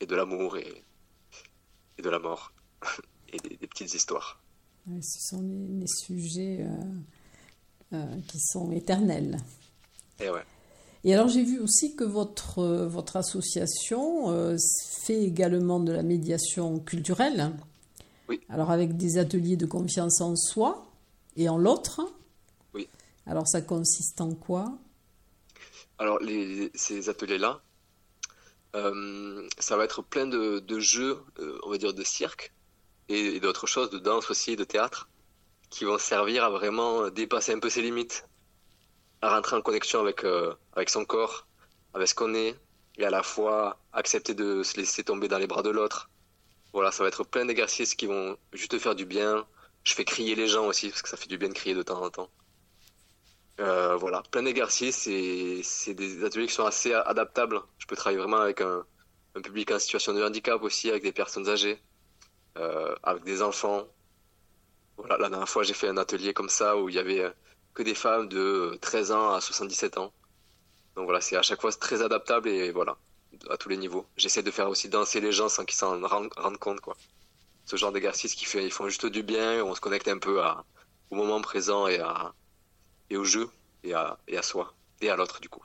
et 0.01 0.05
de 0.05 0.15
l'amour 0.15 0.57
et, 0.57 0.83
et, 1.97 2.01
de 2.01 2.09
la 2.09 2.19
mort 2.19 2.51
et 3.33 3.37
des, 3.37 3.67
petites 3.67 3.93
histoires. 3.93 4.41
ce 4.87 5.29
sont 5.29 5.41
les, 5.41 5.87
sujets 5.87 6.59
euh, 6.61 7.93
euh, 7.93 8.15
qui 8.27 8.39
sont 8.39 8.71
éternels. 8.71 9.37
Et, 10.19 10.29
ouais. 10.29 10.43
et 11.03 11.13
alors 11.13 11.27
j'ai 11.27 11.43
vu 11.43 11.59
aussi 11.59 11.95
que 11.95 12.03
votre, 12.03 12.63
votre 12.85 13.15
association 13.15 14.31
euh, 14.31 14.57
fait 15.05 15.23
également 15.23 15.79
de 15.79 15.91
la 15.91 16.03
médiation 16.03 16.79
culturelle. 16.79 17.53
Oui. 18.31 18.39
Alors 18.47 18.71
avec 18.71 18.95
des 18.95 19.17
ateliers 19.17 19.57
de 19.57 19.65
confiance 19.65 20.21
en 20.21 20.37
soi 20.37 20.87
et 21.35 21.49
en 21.49 21.57
l'autre. 21.57 21.99
Oui. 22.73 22.87
Alors 23.25 23.45
ça 23.45 23.61
consiste 23.61 24.21
en 24.21 24.33
quoi? 24.35 24.71
Alors 25.97 26.17
les, 26.19 26.71
ces 26.73 27.09
ateliers-là, 27.09 27.61
ça 28.73 29.75
va 29.75 29.83
être 29.83 30.01
plein 30.01 30.27
de, 30.27 30.79
jeux, 30.79 31.19
on 31.63 31.71
va 31.71 31.77
dire 31.77 31.93
de 31.93 32.03
cirque 32.05 32.53
et, 33.09 33.41
d'autres 33.41 33.67
choses, 33.67 33.89
de 33.89 33.99
danse 33.99 34.31
aussi, 34.31 34.55
de 34.55 34.63
théâtre, 34.63 35.09
qui 35.69 35.83
vont 35.83 35.97
servir 35.97 36.45
à 36.45 36.49
vraiment 36.49 37.09
dépasser 37.09 37.51
un 37.51 37.59
peu 37.59 37.69
ses 37.69 37.81
limites, 37.81 38.25
à 39.21 39.35
rentrer 39.35 39.57
en 39.57 39.61
connexion 39.61 39.99
avec, 39.99 40.25
avec 40.73 40.89
son 40.89 41.03
corps, 41.03 41.47
avec 41.93 42.07
ce 42.07 42.15
qu'on 42.15 42.33
est, 42.33 42.55
et 42.97 43.03
à 43.03 43.09
la 43.09 43.23
fois 43.23 43.77
accepter 43.91 44.33
de 44.33 44.63
se 44.63 44.77
laisser 44.77 45.03
tomber 45.03 45.27
dans 45.27 45.37
les 45.37 45.47
bras 45.47 45.63
de 45.63 45.69
l'autre. 45.69 46.09
Voilà, 46.73 46.91
ça 46.91 47.03
va 47.03 47.09
être 47.09 47.23
plein 47.23 47.45
d'exercices 47.45 47.95
qui 47.95 48.05
vont 48.05 48.37
juste 48.53 48.77
faire 48.79 48.95
du 48.95 49.05
bien. 49.05 49.45
Je 49.83 49.93
fais 49.93 50.05
crier 50.05 50.35
les 50.35 50.47
gens 50.47 50.67
aussi, 50.67 50.89
parce 50.89 51.01
que 51.01 51.09
ça 51.09 51.17
fait 51.17 51.27
du 51.27 51.37
bien 51.37 51.49
de 51.49 51.53
crier 51.53 51.75
de 51.75 51.83
temps 51.83 52.01
en 52.01 52.09
temps. 52.09 52.29
Euh, 53.59 53.95
voilà, 53.97 54.23
plein 54.31 54.43
d'exercices 54.43 55.05
et 55.07 55.61
c'est 55.63 55.93
des 55.93 56.23
ateliers 56.23 56.47
qui 56.47 56.53
sont 56.53 56.65
assez 56.65 56.93
adaptables. 56.93 57.61
Je 57.77 57.85
peux 57.85 57.95
travailler 57.95 58.19
vraiment 58.19 58.37
avec 58.37 58.61
un, 58.61 58.85
public 59.43 59.71
en 59.71 59.79
situation 59.79 60.13
de 60.13 60.23
handicap 60.23 60.61
aussi, 60.63 60.89
avec 60.89 61.03
des 61.03 61.11
personnes 61.11 61.47
âgées, 61.47 61.79
euh, 62.57 62.95
avec 63.03 63.23
des 63.23 63.41
enfants. 63.41 63.87
Voilà, 64.97 65.17
la 65.17 65.29
dernière 65.29 65.49
fois 65.49 65.63
j'ai 65.63 65.73
fait 65.73 65.87
un 65.87 65.97
atelier 65.97 66.33
comme 66.33 66.49
ça 66.49 66.77
où 66.77 66.89
il 66.89 66.95
y 66.95 66.99
avait 66.99 67.31
que 67.73 67.83
des 67.83 67.95
femmes 67.95 68.27
de 68.29 68.77
13 68.81 69.11
ans 69.11 69.33
à 69.33 69.41
77 69.41 69.97
ans. 69.97 70.11
Donc 70.95 71.05
voilà, 71.05 71.21
c'est 71.21 71.37
à 71.37 71.41
chaque 71.41 71.61
fois 71.61 71.71
très 71.71 72.01
adaptable 72.01 72.49
et 72.49 72.71
voilà, 72.71 72.97
à 73.49 73.57
tous 73.57 73.69
les 73.69 73.77
niveaux. 73.77 74.05
J'essaie 74.17 74.43
de 74.43 74.51
faire 74.51 74.69
aussi 74.69 74.89
danser 74.89 75.21
les 75.21 75.31
gens 75.31 75.49
sans 75.49 75.65
qu'ils 75.65 75.77
s'en 75.77 75.99
rendent, 76.05 76.57
compte, 76.57 76.81
quoi. 76.81 76.95
Ce 77.65 77.75
genre 77.75 77.91
d'exercice 77.91 78.35
qui 78.35 78.45
fait, 78.45 78.65
ils 78.65 78.71
font 78.71 78.87
juste 78.87 79.05
du 79.05 79.23
bien, 79.23 79.63
on 79.63 79.75
se 79.75 79.81
connecte 79.81 80.07
un 80.07 80.17
peu 80.17 80.41
à, 80.41 80.65
au 81.09 81.15
moment 81.15 81.41
présent 81.41 81.87
et, 81.87 81.99
à, 81.99 82.33
et 83.09 83.17
au 83.17 83.23
jeu 83.23 83.49
et 83.83 83.93
à, 83.93 84.17
et 84.27 84.37
à 84.37 84.41
soi 84.41 84.73
et 84.99 85.09
à 85.09 85.15
l'autre 85.15 85.39
du 85.39 85.49
coup. 85.49 85.63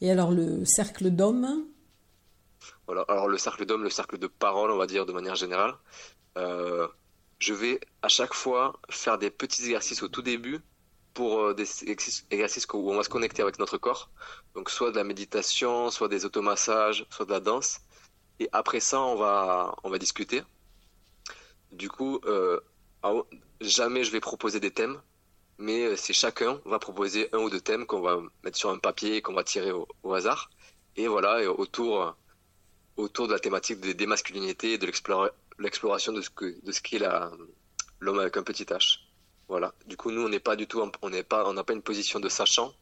Et 0.00 0.10
alors 0.10 0.30
le 0.30 0.64
cercle 0.64 1.10
d'hommes? 1.10 1.66
Voilà, 2.86 3.02
alors 3.08 3.28
le 3.28 3.38
cercle 3.38 3.66
d'hommes, 3.66 3.84
le 3.84 3.90
cercle 3.90 4.18
de 4.18 4.26
parole, 4.26 4.70
on 4.70 4.78
va 4.78 4.86
dire 4.86 5.06
de 5.06 5.12
manière 5.12 5.36
générale. 5.36 5.74
Euh, 6.36 6.88
je 7.38 7.54
vais 7.54 7.80
à 8.02 8.08
chaque 8.08 8.34
fois 8.34 8.78
faire 8.88 9.18
des 9.18 9.30
petits 9.30 9.62
exercices 9.62 10.02
au 10.02 10.08
tout 10.08 10.22
début 10.22 10.60
pour 11.14 11.40
euh, 11.40 11.54
des 11.54 11.66
exercices 11.90 12.66
où 12.72 12.90
on 12.90 12.96
va 12.96 13.02
se 13.02 13.08
connecter 13.08 13.42
avec 13.42 13.58
notre 13.58 13.78
corps. 13.78 14.10
Donc 14.54 14.70
soit 14.70 14.90
de 14.90 14.96
la 14.96 15.04
méditation, 15.04 15.90
soit 15.90 16.08
des 16.08 16.24
automassages, 16.24 17.06
soit 17.10 17.26
de 17.26 17.32
la 17.32 17.40
danse. 17.40 17.80
Et 18.38 18.48
après 18.52 18.80
ça, 18.80 19.00
on 19.00 19.16
va, 19.16 19.74
on 19.84 19.90
va 19.90 19.98
discuter. 19.98 20.42
Du 21.72 21.88
coup, 21.88 22.20
euh, 22.24 22.60
jamais 23.60 24.04
je 24.04 24.10
vais 24.10 24.20
proposer 24.20 24.60
des 24.60 24.70
thèmes, 24.70 25.00
mais 25.58 25.84
euh, 25.84 25.96
c'est 25.96 26.12
chacun 26.12 26.60
va 26.64 26.78
proposer 26.78 27.28
un 27.32 27.38
ou 27.38 27.50
deux 27.50 27.60
thèmes 27.60 27.86
qu'on 27.86 28.00
va 28.00 28.20
mettre 28.44 28.56
sur 28.56 28.70
un 28.70 28.78
papier, 28.78 29.22
qu'on 29.22 29.34
va 29.34 29.44
tirer 29.44 29.72
au, 29.72 30.14
hasard. 30.14 30.50
Et 30.96 31.06
voilà, 31.06 31.42
et 31.42 31.46
autour, 31.46 32.16
autour 32.96 33.28
de 33.28 33.32
la 33.32 33.38
thématique 33.38 33.80
des, 33.80 34.06
masculinités 34.06 34.72
et 34.72 34.78
de 34.78 34.86
l'exploration 34.86 36.12
de 36.12 36.20
ce 36.20 36.80
qu'est 36.80 36.98
l'homme 38.00 38.18
avec 38.18 38.36
un 38.36 38.42
petit 38.42 38.64
H. 38.64 39.09
Voilà. 39.50 39.74
Du 39.86 39.96
coup, 39.96 40.12
nous, 40.12 40.22
on 40.22 40.28
n'est 40.28 40.38
pas 40.38 40.54
du 40.54 40.68
tout, 40.68 40.80
on 41.02 41.10
n'est 41.10 41.24
pas, 41.24 41.44
on 41.44 41.54
n'a 41.54 41.64
pas 41.64 41.72
une 41.72 41.82
position 41.82 42.20
de 42.20 42.28
sachant. 42.28 42.72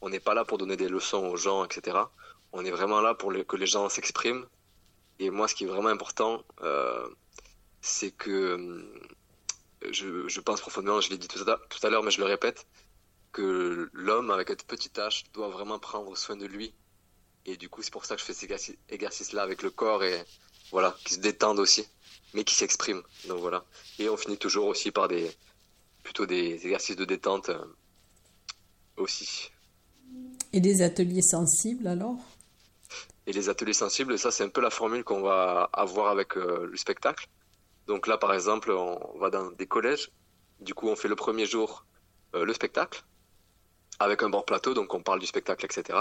On 0.00 0.08
n'est 0.08 0.18
pas 0.18 0.34
là 0.34 0.44
pour 0.44 0.58
donner 0.58 0.76
des 0.76 0.88
leçons 0.88 1.24
aux 1.24 1.36
gens, 1.36 1.64
etc. 1.64 1.98
On 2.52 2.64
est 2.64 2.72
vraiment 2.72 3.00
là 3.00 3.14
pour 3.14 3.32
que 3.46 3.56
les 3.56 3.68
gens 3.68 3.88
s'expriment. 3.88 4.44
Et 5.20 5.30
moi, 5.30 5.46
ce 5.46 5.54
qui 5.54 5.62
est 5.62 5.68
vraiment 5.68 5.88
important, 5.88 6.42
euh, 6.62 7.06
c'est 7.80 8.10
que 8.10 8.30
euh, 9.84 9.92
je, 9.92 10.40
pense 10.40 10.60
profondément, 10.60 11.00
je 11.00 11.10
l'ai 11.10 11.16
dit 11.16 11.28
tout 11.28 11.38
à, 11.46 11.90
l'heure, 11.90 12.02
mais 12.02 12.10
je 12.10 12.18
le 12.18 12.26
répète, 12.26 12.66
que 13.30 13.88
l'homme 13.92 14.32
avec 14.32 14.50
un 14.50 14.56
petit 14.56 14.88
H 14.96 15.26
doit 15.32 15.48
vraiment 15.48 15.78
prendre 15.78 16.16
soin 16.16 16.34
de 16.36 16.46
lui. 16.46 16.74
Et 17.44 17.56
du 17.56 17.68
coup, 17.68 17.82
c'est 17.82 17.92
pour 17.92 18.04
ça 18.04 18.16
que 18.16 18.20
je 18.20 18.26
fais 18.26 18.34
ces 18.34 18.76
exercices-là 18.88 19.42
avec 19.42 19.62
le 19.62 19.70
corps 19.70 20.02
et 20.02 20.24
voilà, 20.72 20.96
qui 21.04 21.14
se 21.14 21.20
détendent 21.20 21.60
aussi, 21.60 21.86
mais 22.34 22.42
qui 22.42 22.56
s'expriment. 22.56 23.04
Donc 23.28 23.38
voilà. 23.38 23.64
Et 24.00 24.08
on 24.08 24.16
finit 24.16 24.38
toujours 24.38 24.66
aussi 24.66 24.90
par 24.90 25.06
des, 25.06 25.30
plutôt 26.06 26.24
des 26.24 26.52
exercices 26.52 26.94
de 26.94 27.04
détente 27.04 27.48
euh, 27.48 27.64
aussi. 28.96 29.50
Et 30.52 30.60
des 30.60 30.80
ateliers 30.82 31.20
sensibles 31.20 31.88
alors? 31.88 32.18
Et 33.26 33.32
les 33.32 33.48
ateliers 33.48 33.72
sensibles, 33.72 34.16
ça 34.16 34.30
c'est 34.30 34.44
un 34.44 34.48
peu 34.48 34.60
la 34.60 34.70
formule 34.70 35.02
qu'on 35.02 35.20
va 35.20 35.68
avoir 35.72 36.06
avec 36.12 36.36
euh, 36.36 36.68
le 36.70 36.76
spectacle. 36.76 37.26
Donc 37.88 38.06
là 38.06 38.18
par 38.18 38.32
exemple, 38.32 38.70
on 38.70 39.18
va 39.18 39.30
dans 39.30 39.50
des 39.50 39.66
collèges. 39.66 40.12
Du 40.60 40.74
coup, 40.74 40.86
on 40.88 40.94
fait 40.94 41.08
le 41.08 41.16
premier 41.16 41.44
jour 41.44 41.84
euh, 42.36 42.44
le 42.44 42.54
spectacle 42.54 43.02
avec 43.98 44.22
un 44.22 44.30
bord 44.30 44.44
plateau, 44.44 44.72
donc 44.74 44.94
on 44.94 45.02
parle 45.02 45.18
du 45.18 45.26
spectacle, 45.26 45.64
etc. 45.64 45.98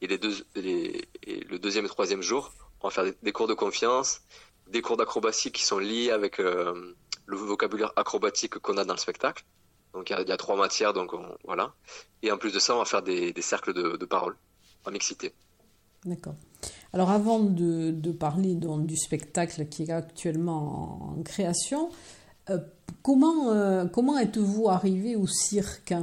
Et, 0.00 0.08
les 0.08 0.18
deux, 0.18 0.34
le 0.56 1.58
deuxième 1.58 1.84
et 1.84 1.88
troisième 1.88 2.22
jour, 2.22 2.52
on 2.80 2.88
va 2.88 2.90
faire 2.90 3.04
des, 3.22 3.32
cours 3.32 3.46
de 3.46 3.54
confiance, 3.54 4.22
des 4.66 4.82
cours 4.82 4.96
d'acrobatie 4.96 5.52
qui 5.52 5.62
sont 5.62 5.78
liés 5.78 6.10
avec 6.10 6.40
le 7.26 7.36
vocabulaire 7.36 7.92
acrobatique 7.96 8.58
qu'on 8.58 8.76
a 8.78 8.84
dans 8.84 8.94
le 8.94 8.98
spectacle. 8.98 9.44
Donc 9.92 10.10
il 10.10 10.28
y, 10.28 10.32
a 10.32 10.36
trois 10.36 10.56
matières, 10.56 10.92
donc 10.92 11.12
voilà. 11.44 11.72
Et 12.22 12.30
en 12.30 12.36
plus 12.36 12.52
de 12.52 12.58
ça, 12.58 12.74
on 12.74 12.80
va 12.80 12.84
faire 12.84 13.02
des, 13.02 13.32
cercles 13.40 13.72
de, 13.72 14.04
parole 14.04 14.36
en 14.84 14.90
mixité. 14.90 15.32
D'accord. 16.04 16.34
Alors 16.92 17.10
avant 17.10 17.40
de, 17.40 18.12
parler 18.12 18.54
donc, 18.54 18.86
du 18.86 18.96
spectacle 18.96 19.66
qui 19.68 19.84
est 19.84 19.90
actuellement 19.90 21.16
en, 21.16 21.22
création, 21.22 21.90
euh, 22.50 22.58
comment, 23.02 23.50
euh, 23.50 23.86
comment 23.86 24.18
êtes-vous 24.18 24.68
arrivé 24.68 25.16
au 25.16 25.26
cirque 25.26 25.94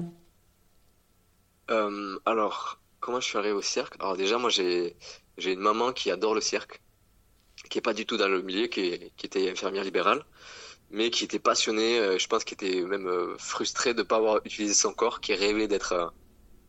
euh, 1.70 2.20
Alors, 2.26 2.80
comment 3.00 3.20
je 3.20 3.28
suis 3.28 3.38
arrivé 3.38 3.54
au 3.54 3.62
cirque? 3.62 3.96
Alors 4.00 4.18
déjà, 4.18 4.40
moi 4.40 4.50
j'ai 4.50 4.96
une 5.38 5.60
maman 5.60 5.94
qui 5.94 6.10
adore 6.10 6.34
le 6.34 6.42
cirque, 6.42 6.82
qui 7.70 7.78
est 7.78 7.82
pas 7.82 7.94
du 7.94 8.08
tout 8.08 8.18
dans 8.18 8.28
le 8.28 8.42
milieu, 8.42 8.66
qui, 8.68 9.12
qui 9.16 9.28
était 9.28 9.52
infirmière 9.52 9.84
libérale 9.84 10.26
mais 10.94 11.10
qui 11.10 11.24
était 11.26 11.40
passionné, 11.40 11.98
euh, 11.98 12.20
je 12.20 12.28
pense 12.28 12.44
qu'il 12.44 12.54
était 12.54 12.82
même 12.82 13.08
euh, 13.08 13.36
frustré 13.40 13.96
de 13.96 14.00
ne 14.00 14.04
pas 14.04 14.18
avoir 14.18 14.38
utilisé 14.46 14.76
son 14.76 14.94
corps, 14.94 15.22
qui 15.22 15.34
rêvait 15.34 15.68
d'être 15.68 15.94
euh, 15.94 16.08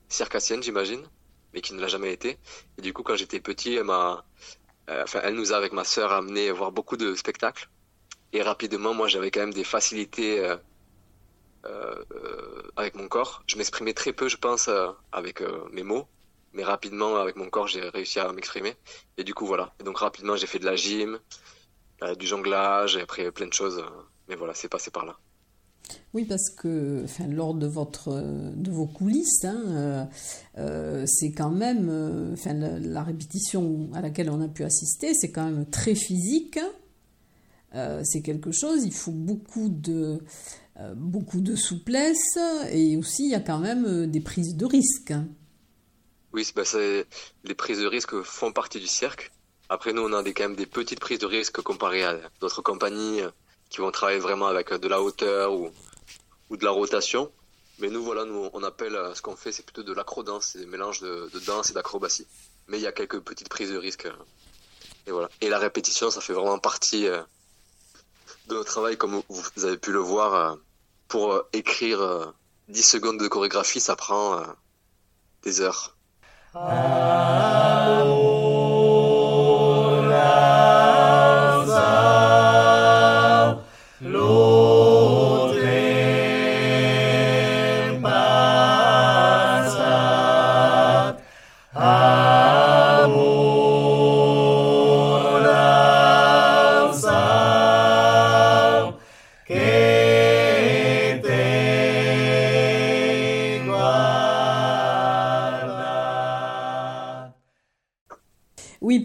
circassienne, 0.09 0.63
j'imagine, 0.63 1.07
mais 1.53 1.61
qui 1.61 1.75
ne 1.75 1.81
l'a 1.81 1.89
jamais 1.89 2.11
été. 2.13 2.39
Et 2.79 2.83
du 2.83 2.95
coup, 2.95 3.03
quand 3.03 3.17
j'étais 3.17 3.41
petit, 3.41 3.75
elle 3.75 3.91
enfin, 3.91 5.21
elle 5.23 5.35
nous 5.35 5.53
a 5.53 5.57
avec 5.57 5.73
ma 5.73 5.85
sœur 5.85 6.11
amené 6.13 6.51
voir 6.51 6.73
beaucoup 6.73 6.97
de 6.97 7.15
spectacles. 7.15 7.69
Et 8.33 8.41
rapidement, 8.43 8.95
moi, 8.95 9.09
j'avais 9.09 9.31
quand 9.31 9.41
même 9.41 9.53
des 9.53 9.63
facilités 9.63 10.57
avec 12.77 12.95
mon 12.95 13.09
corps. 13.09 13.43
Je 13.47 13.57
m'exprimais 13.57 13.95
très 13.95 14.13
peu, 14.13 14.29
je 14.29 14.37
pense, 14.37 14.69
avec 15.13 15.43
mes 15.71 15.83
mots, 15.83 16.09
mais 16.53 16.65
rapidement, 16.65 17.17
avec 17.17 17.37
mon 17.37 17.49
corps, 17.49 17.69
j'ai 17.69 17.89
réussi 17.89 18.19
à 18.21 18.33
m'exprimer. 18.33 18.75
Et 19.17 19.25
du 19.25 19.35
coup, 19.35 19.47
voilà. 19.47 19.75
Et 19.81 19.85
donc 19.85 19.99
rapidement, 19.99 20.37
j'ai 20.37 20.47
fait 20.47 20.59
de 20.59 20.67
la 20.67 20.77
gym, 20.77 21.21
du 22.19 22.27
jonglage, 22.27 22.97
et 22.97 23.03
après 23.03 23.31
plein 23.31 23.47
de 23.47 23.53
choses 23.53 23.85
mais 24.29 24.37
voilà, 24.37 24.55
c'est 24.55 24.69
passé 24.69 24.91
par 24.91 25.05
là. 25.05 25.17
Oui, 26.13 26.25
parce 26.25 26.49
que 26.49 27.03
enfin, 27.05 27.27
lors 27.27 27.55
de, 27.55 27.67
votre, 27.67 28.11
de 28.55 28.71
vos 28.71 28.87
coulisses, 28.87 29.45
hein, 29.45 29.63
euh, 29.67 30.05
euh, 30.59 31.05
c'est 31.09 31.33
quand 31.33 31.51
même, 31.51 31.89
euh, 31.91 32.33
enfin, 32.33 32.55
la, 32.55 33.03
répétition 33.03 33.91
à 33.95 34.01
laquelle 34.01 34.31
on 34.31 34.41
a 34.41 34.49
pu 34.49 34.63
assister, 34.63 35.13
c'est 35.15 35.33
quand 35.33 35.45
même 35.45 35.67
très 35.69 35.95
physique. 35.95 36.59
c'est 38.05 38.23
quelque 38.23 38.53
chose, 38.53 38.85
il 38.85 38.95
faut 38.95 39.11
beaucoup 39.11 39.69
de, 39.69 40.21
beaucoup 40.95 41.41
de 41.41 41.57
souplesse 41.57 42.39
et 42.71 42.97
aussi 42.97 43.25
il 43.25 43.31
y 43.31 43.35
a 43.35 43.41
quand 43.41 43.59
même 43.59 44.07
des 44.07 44.21
prises 44.21 44.55
de 44.57 44.65
risque. 44.65 45.13
Oui, 46.33 46.47
bah, 46.55 46.63
les 47.45 47.55
prises 47.55 47.81
de 47.81 47.87
risque 47.87 48.23
font 48.23 48.53
partie 48.53 48.79
du 48.79 48.87
cirque. 48.87 49.33
Après, 49.69 49.93
nous, 49.93 50.03
on 50.03 50.13
a 50.13 50.23
des, 50.23 50.35
quand 50.35 50.45
même 50.45 50.57
des 50.57 50.67
petites 50.67 51.01
prises 51.01 51.19
de 51.19 51.27
risque 51.27 51.61
comparées 51.63 52.05
à 52.05 52.21
d'autres 52.41 52.63
compagnies 52.63 53.23
qui 53.75 53.81
vont 53.81 53.91
travailler 53.91 54.21
vraiment 54.21 54.47
avec 54.47 54.73
de 54.73 54.87
la 54.87 55.03
hauteur 55.03 55.53
ou, 55.53 55.69
ou 56.49 56.57
de 56.57 56.65
la 56.65 56.71
rotation. 56.71 57.33
Mais 57.81 57.89
nous, 57.89 58.05
voilà, 58.05 58.25
nous, 58.25 58.49
on 58.53 58.63
appelle 58.63 58.95
euh, 58.95 59.13
ce 59.17 59.23
qu'on 59.23 59.35
fait, 59.35 59.51
c'est 59.51 59.65
plutôt 59.65 59.83
de 59.83 59.93
l'acrodance, 59.93 60.51
c'est 60.53 60.61
des 60.61 60.67
mélanges 60.67 61.01
de, 61.01 61.29
danse 61.45 61.71
et 61.71 61.75
d'acrobatie. 61.75 62.29
Mais 62.69 62.79
il 62.79 62.83
y 62.83 62.87
a 62.87 62.93
quelques 62.93 63.19
petites 63.19 63.49
prises 63.49 63.73
de 63.73 63.77
risque. 63.77 64.07
Euh, 64.07 64.13
et 65.09 65.11
voilà. 65.11 65.29
Et 65.41 65.49
la 65.49 65.59
répétition, 65.59 66.09
ça 66.09 66.21
fait 66.21 66.35
vraiment 66.35 66.61
partie 66.61 67.09
euh, 67.09 67.21
de 68.47 68.55
notre 68.55 68.71
travail, 68.71 68.97
comme 68.97 69.21
vous 69.29 69.65
avez 69.65 69.77
pu 69.77 69.91
le 69.91 69.99
voir. 69.99 70.57
Pour 71.09 71.43
écrire 71.53 72.33
10 72.69 72.83
secondes 72.83 73.19
de 73.21 73.29
chorégraphie, 73.29 73.81
ça 73.81 73.95
prend 73.95 74.43
des 75.43 75.61
heures. 75.61 75.97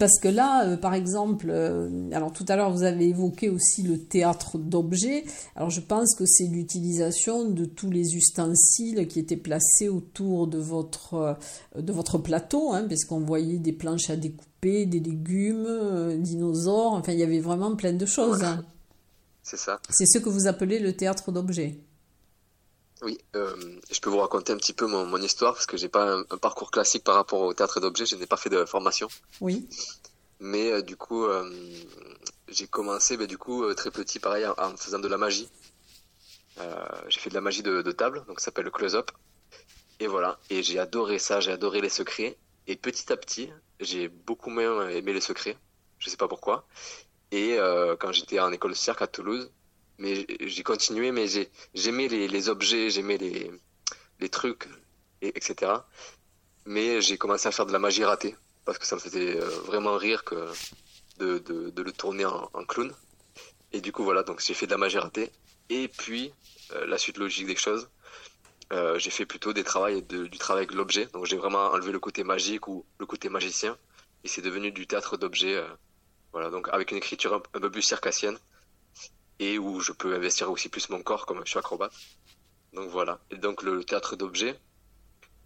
Parce 0.00 0.18
que 0.18 0.28
là, 0.28 0.66
euh, 0.66 0.76
par 0.78 0.94
exemple, 0.94 1.48
euh, 1.50 2.10
alors 2.12 2.32
tout 2.32 2.46
à 2.48 2.56
l'heure 2.56 2.72
vous 2.72 2.84
avez 2.84 3.08
évoqué 3.08 3.50
aussi 3.50 3.82
le 3.82 3.98
théâtre 3.98 4.56
d'objets. 4.56 5.24
Alors 5.54 5.68
je 5.68 5.82
pense 5.82 6.14
que 6.14 6.24
c'est 6.24 6.46
l'utilisation 6.46 7.44
de 7.44 7.66
tous 7.66 7.90
les 7.90 8.16
ustensiles 8.16 9.06
qui 9.08 9.20
étaient 9.20 9.36
placés 9.36 9.90
autour 9.90 10.46
de 10.46 10.56
votre, 10.56 11.14
euh, 11.14 11.34
de 11.82 11.92
votre 11.92 12.16
plateau, 12.16 12.72
hein, 12.72 12.86
parce 12.88 13.04
qu'on 13.04 13.20
voyait 13.20 13.58
des 13.58 13.74
planches 13.74 14.08
à 14.08 14.16
découper, 14.16 14.86
des 14.86 15.00
légumes, 15.00 16.16
dinosaures, 16.18 16.94
enfin 16.94 17.12
il 17.12 17.18
y 17.18 17.22
avait 17.22 17.40
vraiment 17.40 17.76
plein 17.76 17.92
de 17.92 18.06
choses. 18.06 18.42
Hein. 18.42 18.64
C'est 19.42 19.58
ça. 19.58 19.80
C'est 19.90 20.06
ce 20.06 20.18
que 20.18 20.30
vous 20.30 20.46
appelez 20.46 20.78
le 20.78 20.94
théâtre 20.94 21.30
d'objets. 21.30 21.78
Oui, 23.02 23.18
je 23.34 24.00
peux 24.00 24.10
vous 24.10 24.18
raconter 24.18 24.52
un 24.52 24.56
petit 24.56 24.74
peu 24.74 24.86
mon, 24.86 25.16
histoire 25.22 25.54
parce 25.54 25.66
que 25.66 25.76
j'ai 25.76 25.88
pas 25.88 26.16
un, 26.30 26.38
parcours 26.38 26.70
classique 26.70 27.04
par 27.04 27.14
rapport 27.14 27.40
au 27.40 27.54
théâtre 27.54 27.80
d'objets, 27.80 28.06
je 28.06 28.16
n'ai 28.16 28.26
pas 28.26 28.36
fait 28.36 28.50
de 28.50 28.64
formation. 28.64 29.08
Oui. 29.40 29.66
Mais 30.40 30.72
euh, 30.72 30.82
du 30.82 30.96
coup, 30.96 31.26
euh, 31.26 31.48
j'ai 32.48 32.66
commencé 32.66 33.16
bah, 33.16 33.26
du 33.26 33.38
coup 33.38 33.62
euh, 33.62 33.74
très 33.74 33.90
petit, 33.90 34.18
pareil, 34.18 34.46
en, 34.46 34.76
faisant 34.76 34.98
de 34.98 35.08
la 35.08 35.18
magie. 35.18 35.48
j'ai 37.08 37.20
fait 37.20 37.30
de 37.30 37.34
la 37.34 37.40
magie 37.40 37.62
de, 37.62 37.92
table, 37.92 38.24
donc 38.26 38.40
ça 38.40 38.46
s'appelle 38.46 38.64
le 38.64 38.70
close-up. 38.70 39.10
Et 40.00 40.06
voilà, 40.06 40.38
et 40.48 40.62
j'ai 40.62 40.78
adoré 40.78 41.18
ça, 41.18 41.40
j'ai 41.40 41.52
adoré 41.52 41.80
les 41.80 41.90
secrets. 41.90 42.38
Et 42.66 42.76
petit 42.76 43.12
à 43.12 43.16
petit, 43.16 43.50
j'ai 43.80 44.08
beaucoup 44.08 44.50
moins 44.50 44.88
aimé 44.88 45.12
les 45.12 45.20
secrets. 45.20 45.56
Je 45.98 46.08
sais 46.08 46.16
pas 46.16 46.28
pourquoi. 46.28 46.66
Et 47.32 47.58
quand 47.98 48.12
j'étais 48.12 48.40
en 48.40 48.50
école 48.52 48.72
de 48.72 48.76
cirque 48.76 49.02
à 49.02 49.06
Toulouse, 49.06 49.50
mais 50.00 50.26
j'ai 50.40 50.62
continué, 50.62 51.12
mais 51.12 51.26
j'aimais 51.74 52.08
les, 52.08 52.48
objets, 52.48 52.90
j'aimais 52.90 53.18
les, 53.18 54.28
trucs, 54.28 54.66
et, 55.20 55.28
etc. 55.28 55.72
Mais 56.64 57.00
j'ai 57.02 57.18
commencé 57.18 57.46
à 57.48 57.52
faire 57.52 57.66
de 57.66 57.72
la 57.72 57.78
magie 57.78 58.04
ratée 58.04 58.34
parce 58.64 58.78
que 58.78 58.86
ça 58.86 58.96
me 58.96 59.00
faisait 59.00 59.36
euh, 59.36 59.46
vraiment 59.66 59.96
rire 59.96 60.24
que 60.24 60.48
de, 61.18 61.72
le 61.76 61.92
tourner 61.92 62.24
en, 62.24 62.64
clown. 62.66 62.92
Et 63.72 63.80
du 63.80 63.92
coup, 63.92 64.04
voilà, 64.04 64.22
donc 64.22 64.40
j'ai 64.40 64.54
fait 64.54 64.66
de 64.66 64.70
la 64.70 64.78
magie 64.78 64.98
ratée. 64.98 65.30
Et 65.68 65.88
puis, 65.88 66.32
euh, 66.72 66.86
la 66.86 66.96
suite 66.96 67.18
logique 67.18 67.46
des 67.46 67.56
choses, 67.56 67.90
euh, 68.72 68.98
j'ai 68.98 69.10
fait 69.10 69.26
plutôt 69.26 69.52
des 69.52 69.62
du 69.62 70.38
travail 70.38 70.64
avec 70.64 70.72
l'objet. 70.72 71.06
Donc 71.12 71.26
j'ai 71.26 71.36
vraiment 71.36 71.66
enlevé 71.66 71.92
le 71.92 72.00
côté 72.00 72.24
magique 72.24 72.68
ou 72.68 72.86
le 72.98 73.06
côté 73.06 73.28
magicien. 73.28 73.76
Et 74.24 74.28
c'est 74.28 74.42
devenu 74.42 74.72
du 74.72 74.86
théâtre 74.86 75.16
d'objets. 75.18 75.62
voilà, 76.32 76.50
donc 76.50 76.68
avec 76.72 76.90
une 76.90 76.96
écriture 76.96 77.34
un, 77.34 77.40
peu 77.40 77.70
plus 77.70 77.82
circassienne. 77.82 78.38
Et 79.40 79.58
où 79.58 79.80
je 79.80 79.90
peux 79.90 80.14
investir 80.14 80.50
aussi 80.50 80.68
plus 80.68 80.88
mon 80.90 81.02
corps, 81.02 81.26
comme 81.26 81.42
je 81.44 81.50
suis 81.50 81.58
acrobate. 81.58 81.92
Donc 82.72 82.88
voilà. 82.90 83.18
Et 83.32 83.36
donc 83.36 83.62
le 83.64 83.82
théâtre 83.82 84.14
d'objets, 84.14 84.56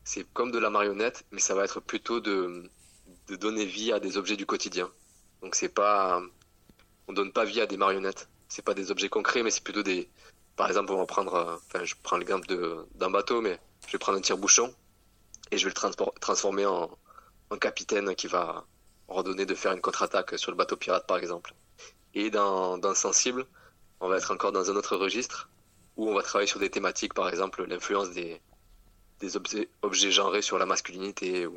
c'est 0.04 0.30
comme 0.34 0.50
de 0.50 0.58
la 0.58 0.68
marionnette, 0.68 1.24
mais 1.30 1.40
ça 1.40 1.54
va 1.54 1.64
être 1.64 1.80
plutôt 1.80 2.20
de, 2.20 2.70
donner 3.28 3.64
vie 3.64 3.92
à 3.92 4.00
des 4.00 4.18
objets 4.18 4.36
du 4.36 4.44
quotidien. 4.44 4.90
Donc 5.40 5.54
c'est 5.54 5.70
pas, 5.70 6.20
on 7.08 7.14
donne 7.14 7.32
pas 7.32 7.46
vie 7.46 7.62
à 7.62 7.66
des 7.66 7.78
marionnettes. 7.78 8.28
C'est 8.48 8.62
pas 8.62 8.74
des 8.74 8.90
objets 8.90 9.08
concrets, 9.08 9.42
mais 9.42 9.50
c'est 9.50 9.64
plutôt 9.64 9.82
des, 9.82 10.10
par 10.56 10.68
exemple, 10.68 10.92
on 10.92 10.98
va 10.98 11.06
prendre, 11.06 11.34
euh, 11.34 11.56
enfin, 11.56 11.84
je 11.84 11.94
prends 12.02 12.16
l'exemple 12.16 12.46
d'un 12.94 13.10
bateau, 13.10 13.40
mais 13.40 13.58
je 13.86 13.92
vais 13.92 13.98
prendre 13.98 14.18
un 14.18 14.20
tire-bouchon 14.20 14.72
et 15.50 15.58
je 15.58 15.64
vais 15.64 15.74
le 15.74 16.10
transformer 16.20 16.66
en, 16.66 16.90
en, 17.50 17.56
capitaine 17.56 18.14
qui 18.14 18.26
va 18.28 18.64
redonner 19.08 19.46
de 19.46 19.54
faire 19.54 19.72
une 19.72 19.80
contre-attaque 19.80 20.38
sur 20.38 20.50
le 20.50 20.56
bateau 20.56 20.76
pirate, 20.76 21.06
par 21.06 21.18
exemple. 21.18 21.54
Et 22.14 22.30
dans, 22.30 22.78
dans 22.78 22.94
Sensible, 22.94 23.46
on 24.00 24.08
va 24.08 24.16
être 24.16 24.32
encore 24.32 24.52
dans 24.52 24.70
un 24.70 24.76
autre 24.76 24.96
registre 24.96 25.48
où 25.96 26.08
on 26.08 26.14
va 26.14 26.22
travailler 26.22 26.48
sur 26.48 26.60
des 26.60 26.70
thématiques, 26.70 27.14
par 27.14 27.28
exemple, 27.28 27.64
l'influence 27.64 28.10
des, 28.10 28.40
objets, 29.36 29.68
objets 29.82 30.10
genrés 30.10 30.42
sur 30.42 30.58
la 30.58 30.66
masculinité 30.66 31.48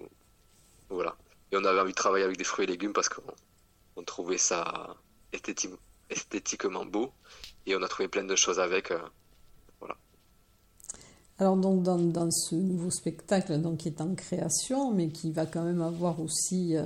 voilà. 0.90 1.16
Et 1.52 1.58
on 1.58 1.66
avait 1.66 1.80
envie 1.80 1.92
de 1.92 1.98
travailler 1.98 2.26
avec 2.26 2.38
des 2.38 2.44
fruits 2.44 2.66
et 2.66 2.68
légumes 2.68 2.94
parce 2.94 3.10
qu'on 3.10 4.04
trouvait 4.04 4.38
ça 4.38 4.96
esthétiquement 6.10 6.86
beau. 6.86 7.12
Et 7.66 7.76
on 7.76 7.82
a 7.82 7.88
trouvé 7.88 8.08
plein 8.08 8.24
de 8.24 8.36
choses 8.36 8.60
avec. 8.60 8.92
Euh, 8.92 9.00
voilà. 9.80 9.98
Alors 11.40 11.58
donc 11.58 11.84
dans, 11.84 11.98
dans, 11.98 12.32
ce 12.32 12.56
nouveau 12.56 12.90
spectacle 12.90 13.60
donc, 13.60 13.80
qui 13.80 13.90
est 13.90 14.02
en 14.02 14.16
création, 14.16 14.92
mais 14.92 15.10
qui 15.10 15.32
va 15.32 15.46
quand 15.46 15.64
même 15.64 15.82
avoir 15.82 16.20
aussi 16.22 16.76
euh, 16.78 16.86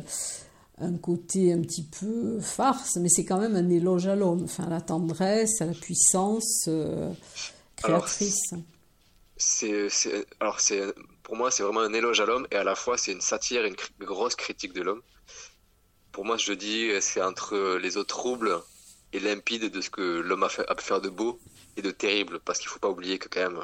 un 0.81 0.97
côté 0.97 1.53
un 1.53 1.61
petit 1.61 1.83
peu 1.83 2.39
farce, 2.39 2.97
mais 2.97 3.09
c'est 3.09 3.25
quand 3.25 3.39
même 3.39 3.55
un 3.55 3.69
éloge 3.69 4.07
à 4.07 4.15
l'homme, 4.15 4.43
enfin 4.43 4.65
à 4.65 4.69
la 4.69 4.81
tendresse, 4.81 5.61
à 5.61 5.65
la 5.65 5.73
puissance 5.73 6.65
euh, 6.67 7.11
créatrice. 7.75 8.53
c'est, 9.37 9.87
alors 10.39 10.59
c'est 10.59 10.81
pour 11.23 11.35
moi, 11.35 11.51
c'est 11.51 11.63
vraiment 11.63 11.81
un 11.81 11.93
éloge 11.93 12.19
à 12.19 12.25
l'homme 12.25 12.47
et 12.51 12.55
à 12.55 12.63
la 12.63 12.75
fois, 12.75 12.97
c'est 12.97 13.13
une 13.13 13.21
satire, 13.21 13.63
une, 13.63 13.75
grosse 13.99 14.35
critique 14.35 14.73
de 14.73 14.81
l'homme. 14.81 15.01
Pour 16.11 16.25
moi, 16.25 16.35
je 16.35 16.51
dis, 16.51 16.89
c'est 16.99 17.21
entre 17.21 17.77
les 17.81 17.95
eaux 17.95 18.03
troubles 18.03 18.59
et 19.13 19.19
limpides 19.19 19.71
de 19.71 19.81
ce 19.81 19.89
que 19.89 20.01
l'homme 20.01 20.43
a, 20.43 20.49
a, 20.67 20.75
pu 20.75 20.83
faire 20.83 20.99
de 20.99 21.07
beau 21.07 21.39
et 21.77 21.81
de 21.81 21.91
terrible. 21.91 22.41
Parce 22.43 22.59
qu'il 22.59 22.67
ne 22.67 22.71
faut 22.71 22.79
pas 22.79 22.89
oublier 22.89 23.17
que, 23.17 23.29
quand 23.29 23.49
même, 23.49 23.61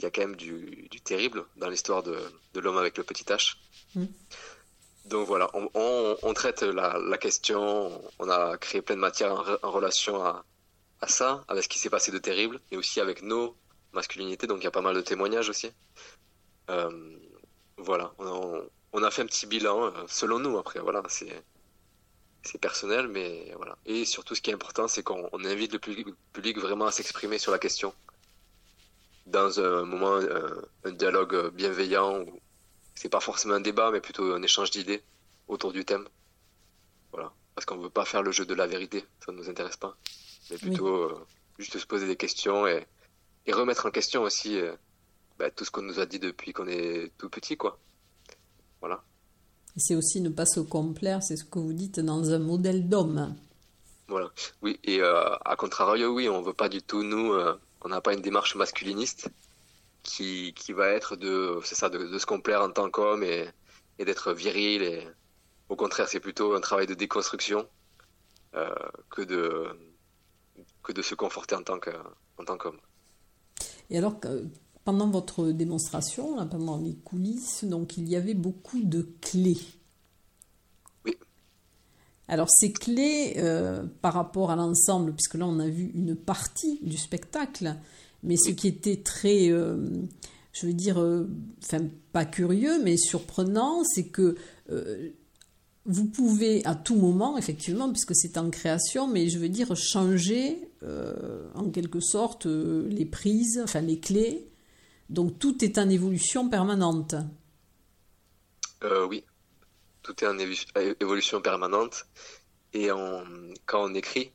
il 0.00 0.04
y 0.04 0.06
a 0.06 0.10
quand 0.10 0.22
même 0.22 0.36
du, 0.36 0.88
terrible 1.04 1.44
dans 1.56 1.68
l'histoire 1.68 2.02
de, 2.02 2.16
l'homme 2.54 2.78
avec 2.78 2.96
le 2.96 3.04
petit 3.04 3.24
H. 3.24 3.56
Mm. 3.94 4.04
Donc 5.06 5.26
voilà, 5.26 5.50
on, 5.54 6.34
traite 6.34 6.62
la, 6.62 7.18
question, 7.18 7.90
on 8.18 8.28
a 8.28 8.56
créé 8.58 8.82
plein 8.82 8.96
de 8.96 9.00
matières 9.00 9.58
en, 9.62 9.70
relation 9.70 10.22
à, 10.22 10.44
ça, 11.08 11.44
avec 11.48 11.64
ce 11.64 11.68
qui 11.68 11.78
s'est 11.78 11.90
passé 11.90 12.12
de 12.12 12.18
terrible, 12.18 12.60
et 12.70 12.76
aussi 12.76 13.00
avec 13.00 13.22
nos 13.22 13.56
masculinités, 13.92 14.46
donc 14.46 14.58
il 14.60 14.64
y 14.64 14.68
a 14.68 14.70
pas 14.70 14.82
mal 14.82 14.94
de 14.94 15.00
témoignages 15.00 15.48
aussi. 15.48 15.72
Euh, 16.68 17.16
voilà, 17.78 18.12
on, 18.18 19.02
a 19.02 19.10
fait 19.10 19.22
un 19.22 19.26
petit 19.26 19.46
bilan, 19.46 19.86
euh, 19.86 19.90
selon 20.06 20.38
nous, 20.38 20.58
après, 20.58 20.80
voilà, 20.80 21.02
c'est 21.08 21.42
c'est 22.42 22.58
personnel, 22.58 23.08
mais 23.08 23.52
voilà. 23.56 23.76
Et 23.86 24.04
surtout, 24.04 24.34
ce 24.34 24.40
qui 24.40 24.50
est 24.50 24.54
important, 24.54 24.88
c'est 24.88 25.02
qu'on 25.02 25.28
invite 25.44 25.72
le 25.72 25.78
public, 25.78 26.58
vraiment 26.58 26.86
à 26.86 26.92
s'exprimer 26.92 27.38
sur 27.38 27.52
la 27.52 27.58
question 27.58 27.92
dans 29.26 29.60
un 29.60 29.84
moment, 29.84 30.14
euh, 30.14 30.62
un, 30.84 30.92
dialogue 30.92 31.50
bienveillant. 31.52 32.24
C'est 33.00 33.08
pas 33.08 33.20
forcément 33.20 33.54
un 33.54 33.60
débat, 33.60 33.90
mais 33.90 34.02
plutôt 34.02 34.34
un 34.34 34.42
échange 34.42 34.70
d'idées 34.70 35.02
autour 35.48 35.72
du 35.72 35.86
thème. 35.86 36.06
Voilà. 37.12 37.32
Parce 37.54 37.64
qu'on 37.64 37.78
veut 37.78 37.88
pas 37.88 38.04
faire 38.04 38.22
le 38.22 38.30
jeu 38.30 38.44
de 38.44 38.52
la 38.52 38.66
vérité, 38.66 39.06
ça 39.24 39.32
ne 39.32 39.38
nous 39.38 39.48
intéresse 39.48 39.78
pas. 39.78 39.96
Mais 40.50 40.58
plutôt 40.58 41.10
juste 41.58 41.78
se 41.78 41.86
poser 41.86 42.06
des 42.06 42.16
questions 42.16 42.66
et, 42.66 42.86
et 43.46 43.52
remettre 43.52 43.86
en 43.86 43.90
question 43.90 44.22
aussi 44.22 44.60
bah, 45.38 45.50
tout 45.50 45.64
ce 45.64 45.70
qu'on 45.70 45.80
nous 45.80 45.98
a 45.98 46.04
dit 46.04 46.18
depuis 46.18 46.52
qu'on 46.52 46.68
est 46.68 47.10
tout 47.16 47.30
petit, 47.30 47.56
quoi. 47.56 47.78
Voilà. 48.82 49.02
C'est 49.78 49.94
aussi 49.94 50.20
ne 50.20 50.28
pas 50.28 50.44
se 50.44 50.60
complaire, 50.60 51.22
c'est 51.22 51.36
ce 51.36 51.44
que 51.44 51.58
vous 51.58 51.72
dites, 51.72 52.00
dans 52.00 52.30
un 52.32 52.38
modèle 52.38 52.86
d'homme. 52.86 53.34
Voilà. 54.08 54.30
Oui, 54.60 54.78
et 54.84 55.00
euh, 55.00 55.34
à 55.42 55.56
contrario, 55.56 56.12
oui, 56.12 56.28
on 56.28 56.42
veut 56.42 56.52
pas 56.52 56.68
du 56.68 56.82
tout, 56.82 57.02
nous, 57.02 57.32
euh, 57.32 57.58
on 57.80 57.88
n'a 57.88 58.02
pas 58.02 58.12
une 58.12 58.20
démarche 58.20 58.54
masculiniste 58.54 59.30
qui, 60.02 60.54
qui 60.54 60.72
va 60.72 60.88
être 60.88 61.16
de, 61.16 61.58
c'est 61.64 61.74
ça, 61.74 61.88
de, 61.88 62.18
se 62.18 62.26
complaire 62.26 62.62
en 62.62 62.70
tant 62.70 62.90
qu'homme 62.90 63.22
et, 63.22 63.48
et 63.98 64.04
d'être 64.04 64.32
viril. 64.32 64.82
Et, 64.82 65.06
au 65.70 65.76
contraire, 65.76 66.08
c'est 66.08 66.20
plutôt 66.20 66.54
un 66.54 66.60
travail 66.60 66.86
de 66.86 66.94
déconstruction 66.94 67.66
euh, 68.54 68.74
que, 69.08 69.22
de, 69.22 69.68
que 70.82 70.92
de 70.92 71.00
se 71.00 71.14
conforter 71.14 71.54
en 71.54 71.62
tant, 71.62 71.78
qu'homme. 71.78 72.78
Et 73.88 73.96
alors, 73.96 74.16
pendant 74.84 75.08
votre 75.08 75.52
démonstration, 75.52 76.44
pendant 76.48 76.78
les 76.78 76.96
coulisses, 76.96 77.64
donc 77.64 77.96
il 77.96 78.08
y 78.08 78.16
avait 78.16 78.34
beaucoup 78.34 78.80
de 78.82 79.08
clés. 79.20 79.60
Oui. 81.04 81.16
Alors 82.26 82.50
ces 82.50 82.72
clés, 82.72 83.34
euh, 83.36 83.84
par 84.02 84.14
rapport 84.14 84.50
à 84.50 84.56
l'ensemble, 84.56 85.12
puisque 85.12 85.34
là 85.34 85.46
on 85.46 85.60
a 85.60 85.68
vu 85.68 85.92
une 85.94 86.16
partie 86.16 86.80
du 86.82 86.96
spectacle, 86.96 87.76
mais 88.22 88.36
ce 88.36 88.50
qui 88.50 88.68
était 88.68 89.02
très, 89.02 89.50
euh, 89.50 89.76
je 90.52 90.66
veux 90.66 90.72
dire, 90.72 91.00
euh, 91.00 91.28
pas 92.12 92.24
curieux, 92.24 92.82
mais 92.82 92.96
surprenant, 92.96 93.82
c'est 93.84 94.08
que 94.08 94.36
vous 95.86 96.04
pouvez 96.04 96.64
à 96.66 96.74
tout 96.74 96.94
moment, 96.96 97.36
effectivement, 97.38 97.90
puisque 97.90 98.14
c'est 98.14 98.38
en 98.38 98.50
création, 98.50 99.08
mais 99.08 99.28
je 99.28 99.38
veux 99.38 99.48
dire 99.48 99.74
changer 99.74 100.58
en 101.54 101.70
quelque 101.70 102.00
sorte 102.00 102.46
les 102.46 103.04
prises, 103.04 103.60
enfin 103.64 103.80
les 103.80 103.98
clés, 103.98 104.46
donc 105.08 105.40
tout 105.40 105.64
est 105.64 105.76
en 105.78 105.88
évolution 105.88 106.48
permanente. 106.48 107.16
Euh, 108.84 109.06
oui, 109.06 109.24
tout 110.02 110.14
est 110.24 110.28
en 110.28 110.38
évolution 111.00 111.40
permanente. 111.42 112.06
Et 112.72 112.88
quand 113.66 113.84
on 113.90 113.94
écrit, 113.94 114.30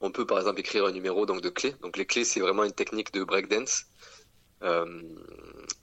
on 0.00 0.10
peut 0.10 0.26
par 0.26 0.38
exemple 0.38 0.60
écrire 0.60 0.84
un 0.86 0.92
numéro 0.92 1.26
donc, 1.26 1.40
de 1.40 1.48
clés. 1.48 1.74
Donc 1.82 1.96
les 1.96 2.06
clés, 2.06 2.24
c'est 2.24 2.40
vraiment 2.40 2.64
une 2.64 2.72
technique 2.72 3.12
de 3.12 3.24
breakdance. 3.24 3.84
Euh, 4.62 5.02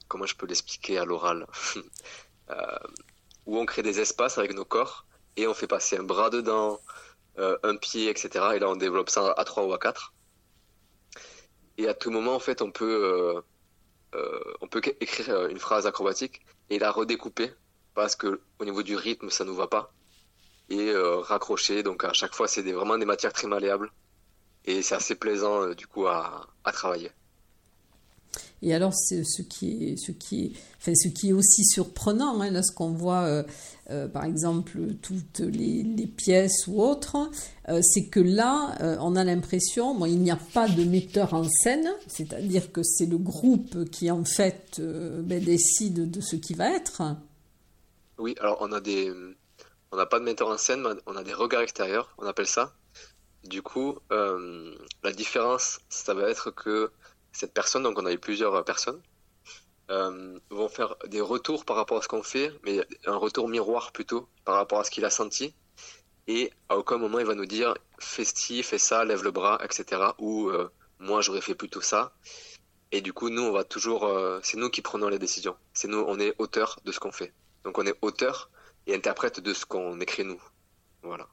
comment 0.08 0.26
je 0.26 0.36
peux 0.36 0.46
l'expliquer 0.48 0.98
à 0.98 1.06
l'oral? 1.06 1.48
Euh, 2.52 2.78
Où 3.48 3.58
on 3.58 3.66
crée 3.66 3.82
des 3.82 4.00
espaces 4.00 4.38
avec 4.38 4.54
nos 4.54 4.66
corps 4.66 5.08
et 5.36 5.48
on 5.48 5.56
fait 5.56 5.66
passer 5.66 5.98
un 5.98 6.04
bras 6.04 6.30
dedans, 6.30 6.80
un 7.38 7.76
pied, 7.78 8.08
etc. 8.10 8.30
Et 8.56 8.60
là, 8.60 8.70
on 8.70 8.76
développe 8.76 9.10
ça 9.10 9.32
à 9.36 9.44
3 9.46 9.66
ou 9.66 9.74
à 9.74 9.80
4. 9.80 10.14
Et 11.78 11.88
à 11.88 11.96
tout 11.96 12.12
moment, 12.12 12.40
on 12.62 12.72
peut 12.72 13.44
euh, 14.16 14.92
écrire 15.00 15.30
euh, 15.30 15.50
une 15.50 15.60
phrase 15.60 15.88
acrobatique 15.88 16.46
et 16.70 16.80
la 16.80 16.92
redécouper 16.92 17.52
parce 17.94 18.16
que 18.16 18.42
au 18.60 18.66
niveau 18.66 18.84
du 18.84 18.96
rythme, 18.96 19.30
ça 19.30 19.46
nous 19.46 19.56
va 19.56 19.68
pas. 19.68 19.92
et 20.70 20.90
euh, 20.92 21.20
raccrocher. 21.20 21.84
Donc 21.84 22.04
à 22.04 22.14
chaque 22.14 22.34
fois, 22.36 22.48
c'est 22.48 22.62
vraiment 22.72 22.98
des 22.98 23.06
matières 23.06 23.34
très 23.34 23.48
malléables 23.48 23.92
et 24.66 24.82
c'est 24.82 24.96
assez 24.96 25.16
plaisant 25.16 25.62
euh, 25.62 25.74
du 25.74 25.88
coup 25.88 26.08
à, 26.08 26.48
travailler. 26.74 27.12
Et 28.62 28.74
alors, 28.74 28.94
ce 28.96 29.42
qui 29.44 29.92
est, 29.92 29.98
ce 29.98 30.12
qui 30.12 30.46
est, 30.46 30.52
enfin, 30.78 30.94
ce 30.96 31.08
qui 31.10 31.30
est 31.30 31.34
aussi 31.34 31.64
surprenant, 31.64 32.42
hein, 32.42 32.50
lorsqu'on 32.50 32.90
voit, 32.90 33.44
euh, 33.92 34.08
par 34.08 34.24
exemple, 34.24 34.80
toutes 35.04 35.40
les, 35.40 35.84
pièces 36.08 36.66
ou 36.68 36.82
autres, 36.82 37.30
c'est 37.82 38.08
que 38.08 38.20
là, 38.20 38.76
on 39.02 39.16
a 39.16 39.24
l'impression, 39.24 39.94
bon, 39.94 40.06
il 40.06 40.20
n'y 40.20 40.32
a 40.32 40.40
pas 40.54 40.68
de 40.68 40.84
metteur 40.84 41.36
en 41.36 41.44
scène, 41.44 41.94
c'est-à-dire 42.08 42.72
que 42.72 42.82
c'est 42.82 43.06
le 43.06 43.20
groupe 43.20 43.88
qui 43.92 44.10
en 44.10 44.26
fait 44.26 44.82
ben, 44.82 45.44
décide 45.44 46.10
de 46.10 46.22
ce 46.22 46.36
qui 46.36 46.56
va 46.56 46.76
être. 46.76 47.04
Oui, 48.18 48.34
alors 48.40 48.58
on 48.62 48.72
a 48.72 48.82
des, 48.82 49.14
on 49.92 49.98
n'a 49.98 50.08
pas 50.08 50.20
de 50.20 50.24
metteur 50.24 50.48
en 50.48 50.58
scène, 50.58 50.84
on 51.06 51.16
a 51.16 51.24
des 51.24 51.34
regards 51.34 51.62
extérieurs, 51.62 52.10
on 52.18 52.26
appelle 52.26 52.48
ça. 52.48 52.74
Du 53.46 53.62
coup, 53.62 54.00
euh, 54.12 54.76
la 55.04 55.12
différence, 55.12 55.80
ça 55.90 56.16
va 56.16 56.30
être 56.30 56.50
que 56.50 56.92
cette 57.32 57.54
personne, 57.54 57.84
donc 57.84 58.00
on 58.00 58.06
a 58.08 58.12
eu 58.12 58.18
plusieurs 58.18 58.64
personnes, 58.66 59.00
euh, 59.92 60.40
vont 60.50 60.68
faire 60.68 60.96
des 61.06 61.22
retours 61.22 61.64
par 61.64 61.76
rapport 61.76 62.00
à 62.00 62.02
ce 62.02 62.08
qu'on 62.08 62.24
fait, 62.24 62.52
mais 62.64 62.84
un 63.06 63.18
retour 63.18 63.48
miroir 63.48 63.92
plutôt 63.92 64.28
par 64.46 64.56
rapport 64.56 64.80
à 64.80 64.84
ce 64.84 64.90
qu'il 64.90 65.06
a 65.06 65.12
senti. 65.12 65.54
Et 66.28 66.52
à 66.70 66.78
aucun 66.78 66.98
moment 66.98 67.20
il 67.20 67.26
va 67.28 67.36
nous 67.36 67.46
dire 67.46 67.76
fais 68.00 68.26
ci, 68.26 68.64
fais 68.64 68.80
ça, 68.80 69.06
lève 69.06 69.24
le 69.24 69.30
bras, 69.30 69.60
etc. 69.64 70.02
Ou 70.18 70.50
euh, 70.50 70.72
moi 70.98 71.22
j'aurais 71.22 71.42
fait 71.42 71.54
plutôt 71.56 71.82
ça. 71.82 72.16
Et 72.92 73.02
du 73.02 73.14
coup, 73.14 73.30
nous, 73.30 73.42
on 73.42 73.52
va 73.52 73.64
toujours, 73.64 74.10
c'est 74.42 74.58
nous 74.58 74.70
qui 74.70 74.82
prenons 74.82 75.10
les 75.10 75.20
décisions. 75.20 75.58
C'est 75.74 75.88
nous, 75.90 76.04
on 76.08 76.20
est 76.20 76.34
auteur 76.38 76.80
de 76.86 76.92
ce 76.92 77.00
qu'on 77.00 77.12
fait. 77.12 77.34
Donc 77.64 77.78
on 77.78 77.86
est 77.86 77.98
auteur 78.02 78.50
et 78.88 78.96
interprète 78.96 79.40
de 79.40 79.54
ce 79.54 79.66
qu'on 79.66 80.00
écrit 80.00 80.24
nous. 80.24 80.42
Voilà. 81.04 81.28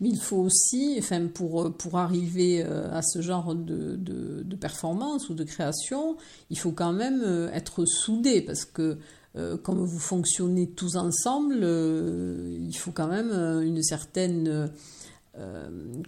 Mais 0.00 0.08
il 0.08 0.20
faut 0.20 0.38
aussi, 0.38 0.96
enfin, 0.98 1.26
pour, 1.26 1.72
pour 1.76 1.98
arriver 1.98 2.62
euh, 2.64 2.90
à 2.92 3.02
ce 3.02 3.20
genre 3.20 3.54
de, 3.54 3.96
de, 3.96 4.56
performance 4.56 5.28
ou 5.28 5.34
de 5.34 5.44
création, 5.44 6.16
il 6.50 6.58
faut 6.58 6.72
quand 6.72 6.92
même 6.92 7.22
euh, 7.24 7.50
être 7.52 7.84
soudé 7.84 8.40
parce 8.40 8.64
que 8.64 8.98
euh, 9.36 9.56
comme 9.56 9.84
vous 9.84 9.98
fonctionnez 9.98 10.70
tous 10.70 10.96
ensemble, 10.96 11.56
il 11.64 12.74
faut 12.76 12.92
quand 12.92 13.08
même 13.08 13.32
une 13.62 13.82
certaine, 13.82 14.70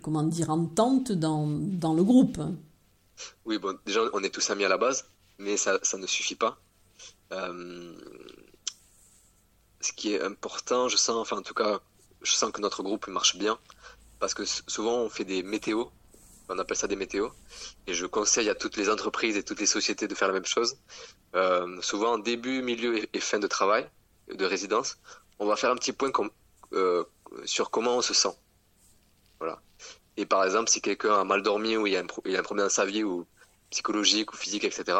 comment 0.02 0.22
dire, 0.22 0.50
entente 0.50 1.12
dans, 1.12 1.46
dans 1.46 1.94
le 1.94 2.04
groupe. 2.04 2.40
Oui, 3.44 3.58
bon, 3.58 3.76
déjà 3.84 4.00
on 4.12 4.22
est 4.22 4.30
tous 4.30 4.48
amis 4.50 4.64
à 4.64 4.68
la 4.68 4.78
base, 4.78 5.06
mais 5.38 5.56
ça, 5.56 5.78
ça 5.82 5.98
ne 5.98 6.06
suffit 6.06 6.36
pas 6.36 6.58
ce 9.86 9.92
qui 9.92 10.14
est 10.14 10.22
important, 10.22 10.88
je 10.88 10.96
sens, 10.96 11.16
enfin 11.16 11.38
en 11.38 11.42
tout 11.42 11.54
cas, 11.54 11.80
je 12.26 12.32
sens 12.32 12.50
que 12.50 12.60
notre 12.60 12.82
groupe 12.82 13.06
marche 13.06 13.36
bien 13.36 13.58
parce 14.18 14.34
que 14.34 14.44
souvent 14.44 14.96
on 14.96 15.08
fait 15.08 15.24
des 15.24 15.42
météos, 15.42 15.90
on 16.48 16.58
appelle 16.58 16.76
ça 16.76 16.88
des 16.88 16.96
météos, 16.96 17.30
et 17.86 17.94
je 17.94 18.06
conseille 18.06 18.48
à 18.48 18.54
toutes 18.54 18.76
les 18.76 18.88
entreprises 18.88 19.36
et 19.36 19.42
toutes 19.42 19.60
les 19.60 19.66
sociétés 19.66 20.08
de 20.08 20.14
faire 20.14 20.28
la 20.28 20.34
même 20.34 20.46
chose. 20.46 20.76
Euh, 21.34 21.80
souvent 21.82 22.18
début, 22.18 22.62
milieu 22.62 23.06
et, 23.14 23.20
fin 23.20 23.38
de 23.38 23.46
travail, 23.46 23.88
de 24.32 24.44
résidence, 24.44 24.98
on 25.38 25.46
va 25.46 25.56
faire 25.56 25.70
un 25.70 25.76
petit 25.76 25.92
point 25.92 26.10
euh, 26.72 27.04
sur 27.44 27.70
comment 27.70 27.96
on 27.96 28.02
se 28.02 28.14
sent. 28.14 28.34
Voilà. 29.38 29.60
Et 30.16 30.24
par 30.24 30.44
exemple, 30.44 30.70
si 30.70 30.80
quelqu'un 30.80 31.14
a 31.20 31.24
mal 31.24 31.42
dormi 31.42 31.76
ou 31.76 31.86
il 31.86 31.92
y 31.92 31.96
a, 31.96 32.00
un, 32.00 32.06
problème 32.42 32.66
dans 32.66 32.70
sa 32.70 32.86
vie 32.86 33.04
ou 33.04 33.26
psychologique 33.70 34.32
ou 34.32 34.36
physique, 34.36 34.64
etc., 34.64 34.98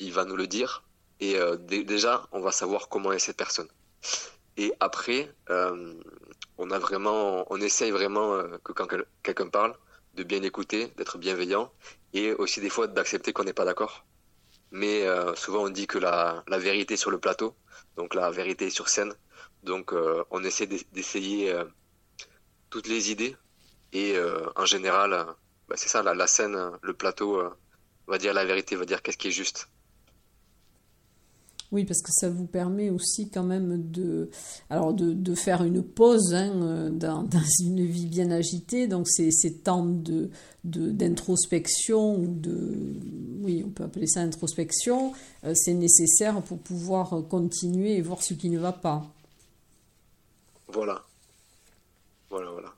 il 0.00 0.12
va 0.12 0.24
nous 0.24 0.36
le 0.36 0.46
dire. 0.46 0.82
Et 1.20 1.36
euh, 1.36 1.56
déjà, 1.56 2.26
on 2.32 2.40
va 2.40 2.50
savoir 2.50 2.88
comment 2.88 3.12
est 3.12 3.20
cette 3.20 3.36
personne. 3.36 3.68
Et 4.56 4.74
après, 4.80 5.32
on 6.58 6.70
a 6.70 6.78
vraiment, 6.78 7.46
on 7.52 7.60
essaye 7.60 7.90
vraiment 7.90 8.34
euh, 8.34 8.58
que 8.64 8.72
quand 8.72 8.88
quelqu'un 9.22 9.48
parle, 9.48 9.76
de 10.14 10.22
bien 10.24 10.42
écouter, 10.42 10.88
d'être 10.96 11.18
bienveillant, 11.18 11.72
et 12.12 12.32
aussi 12.32 12.60
des 12.60 12.68
fois 12.70 12.86
d'accepter 12.86 13.32
qu'on 13.32 13.44
n'est 13.44 13.52
pas 13.54 13.64
d'accord. 13.64 14.04
Mais 14.70 15.06
euh, 15.06 15.34
souvent 15.34 15.64
on 15.64 15.70
dit 15.70 15.86
que 15.86 15.98
la, 15.98 16.44
la, 16.48 16.58
vérité 16.58 16.96
sur 16.96 17.10
le 17.10 17.18
plateau, 17.18 17.54
donc 17.96 18.14
la 18.14 18.30
vérité 18.30 18.70
sur 18.70 18.88
scène. 18.88 19.14
Donc 19.62 19.94
on 20.30 20.42
essaie 20.42 20.66
d'essayer 20.66 21.54
toutes 22.70 22.88
les 22.88 23.10
idées, 23.12 23.36
et 23.92 24.16
en 24.56 24.66
général, 24.66 25.26
bah, 25.68 25.76
c'est 25.76 25.88
ça, 25.88 26.02
la, 26.02 26.14
la, 26.14 26.26
scène, 26.26 26.58
le 26.82 26.94
plateau 26.94 27.40
va 28.08 28.18
dire 28.18 28.34
la 28.34 28.44
vérité, 28.44 28.74
va 28.74 28.84
dire 28.84 29.02
qu'est-ce 29.02 29.18
qui 29.18 29.28
est 29.28 29.32
juste. 29.42 29.68
Oui, 31.72 31.86
parce 31.86 32.02
que 32.02 32.10
ça 32.12 32.28
vous 32.28 32.44
permet 32.44 32.90
aussi 32.90 33.30
quand 33.30 33.44
même 33.44 33.90
de, 33.90 34.28
alors 34.68 34.92
de, 34.92 35.34
faire 35.34 35.64
une 35.64 35.82
pause 35.82 36.34
hein, 36.34 36.52
euh, 36.62 36.90
dans, 36.90 37.26
une 37.60 37.84
vie 37.84 38.06
bien 38.06 38.30
agitée. 38.30 38.86
Donc 38.86 39.08
ces, 39.08 39.30
ces 39.30 39.54
temps 39.54 39.86
de, 39.86 40.28
d'introspection 40.64 42.16
ou 42.16 42.26
de, 42.26 43.00
oui, 43.40 43.64
on 43.66 43.70
peut 43.70 43.84
appeler 43.84 44.06
ça 44.06 44.20
introspection, 44.20 45.14
euh, 45.44 45.54
c'est 45.54 45.72
nécessaire 45.72 46.42
pour 46.42 46.58
pouvoir 46.58 47.22
continuer 47.28 47.96
et 47.96 48.02
voir 48.02 48.22
ce 48.22 48.34
qui 48.34 48.50
ne 48.50 48.58
va 48.58 48.72
pas. 48.72 49.06
Voilà. 50.68 51.02
Voilà, 52.28 52.50
voilà. 52.50 52.74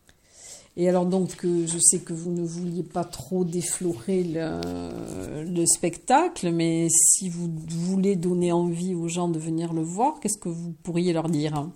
Et 0.76 0.88
alors 0.88 1.06
donc, 1.06 1.44
euh, 1.44 1.66
je 1.68 1.78
sais 1.78 2.00
que 2.00 2.12
vous 2.12 2.32
ne 2.32 2.44
vouliez 2.44 2.82
pas 2.82 3.04
trop 3.04 3.44
déflorer 3.44 4.24
le, 4.24 5.66
spectacle, 5.66 6.50
mais 6.50 6.88
si 6.90 7.28
vous 7.28 7.48
voulez 7.68 8.16
donner 8.16 8.50
envie 8.50 8.94
aux 8.94 9.08
gens 9.08 9.28
de 9.28 9.38
venir 9.38 9.72
le 9.72 9.82
voir, 9.82 10.18
qu'est-ce 10.20 10.38
que 10.38 10.48
vous 10.48 10.72
pourriez 10.82 11.12
leur 11.12 11.28
dire 11.28 11.68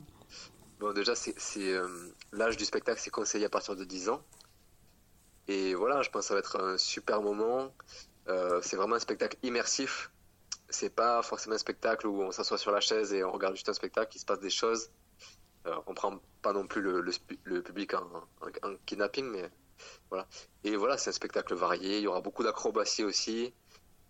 Bon, 0.80 0.92
déjà, 0.92 1.12
euh, 1.58 1.88
l'âge 2.32 2.56
du 2.56 2.64
spectacle, 2.64 3.00
c'est 3.02 3.11
conseillé 3.11 3.44
à 3.44 3.48
partir 3.48 3.76
de 3.76 3.84
10 3.84 4.08
ans. 4.08 4.20
Et 5.46 5.74
voilà, 5.74 6.02
je 6.02 6.11
pense 6.11 6.22
que 6.22 6.28
ça 6.28 6.34
va 6.34 6.40
être 6.40 6.61
un 6.61 6.76
super 6.76 7.22
moment. 7.22 7.72
Euh, 8.28 8.61
c'est 8.62 8.76
vraiment 8.76 8.96
un 8.96 9.00
spectacle 9.00 9.37
immersif. 9.42 10.11
C'est 10.68 10.94
pas 10.94 11.22
forcément 11.22 11.54
un 11.54 11.58
spectacle 11.58 12.06
où 12.06 12.22
on 12.22 12.30
s'assoit 12.30 12.58
sur 12.58 12.70
la 12.72 12.80
chaise 12.80 13.12
et 13.12 13.24
on 13.24 13.32
regarde 13.32 13.54
juste 13.54 13.68
un 13.68 13.74
spectacle, 13.74 14.14
il 14.14 14.20
se 14.20 14.26
passe 14.26 14.40
des 14.40 14.50
choses. 14.50 14.90
Euh, 15.66 15.77
on 15.87 15.94
prend 15.94 16.21
pas 16.42 16.53
non 16.53 16.66
plus 16.66 16.81
le, 16.83 17.62
public 17.62 17.94
en, 17.94 18.05
kidnapping, 18.87 19.27
mais 19.27 19.51
voilà. 20.11 20.27
Et 20.64 20.77
voilà, 20.77 20.99
c'est 20.99 21.11
un 21.11 21.12
spectacle 21.12 21.55
varié. 21.55 21.99
Il 21.99 22.05
y 22.05 22.07
aura 22.07 22.21
beaucoup 22.21 22.42
d'acrobatie 22.42 23.05
aussi. 23.05 23.53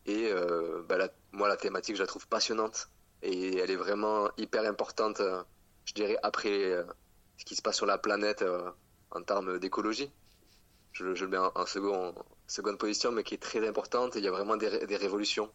Et 0.07 0.31
euh, 0.31 0.83
bah, 0.89 1.09
moi, 1.33 1.49
la 1.49 1.57
thématique, 1.57 1.97
je 1.97 2.03
la 2.03 2.07
trouve 2.07 2.27
passionnante. 2.29 2.89
Et 3.23 3.59
elle 3.59 3.71
est 3.71 3.77
vraiment 3.77 4.31
hyper 4.37 4.65
importante, 4.65 5.21
euh, 5.21 5.43
je 5.85 5.95
dirais, 5.95 6.17
après 6.23 6.85
ce 7.37 7.45
qui 7.45 7.57
se 7.57 7.63
passe 7.63 7.77
sur 7.77 7.87
la 7.87 7.99
planète 7.99 8.45
en 9.11 9.23
termes 9.23 9.59
d'écologie. 9.59 10.11
Je, 10.93 11.05
le 11.05 11.29
mets 11.29 11.39
en, 11.39 11.67
second, 11.67 12.15
seconde 12.47 12.79
position, 12.79 13.13
mais 13.13 13.23
qui 13.23 13.35
est 13.35 13.43
très 13.43 13.67
importante. 13.67 14.17
il 14.17 14.25
y 14.25 14.29
a 14.29 14.31
vraiment 14.31 14.57
des, 14.57 14.69
révolutions 14.97 15.51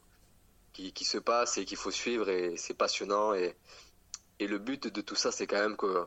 qui, 0.74 0.94
qui, 0.94 1.06
se 1.06 1.18
passent 1.18 1.58
et 1.58 1.66
qu'il 1.66 1.78
faut 1.78 1.92
suivre. 1.92 2.30
Et 2.30 2.56
c'est 2.58 2.74
passionnant. 2.74 3.34
Et, 3.34 3.56
et 4.44 4.48
le 4.48 4.58
but 4.58 4.88
de 4.88 5.00
tout 5.00 5.16
ça, 5.16 5.32
c'est 5.32 5.48
quand 5.48 5.62
même 5.62 5.78
que, 5.78 6.06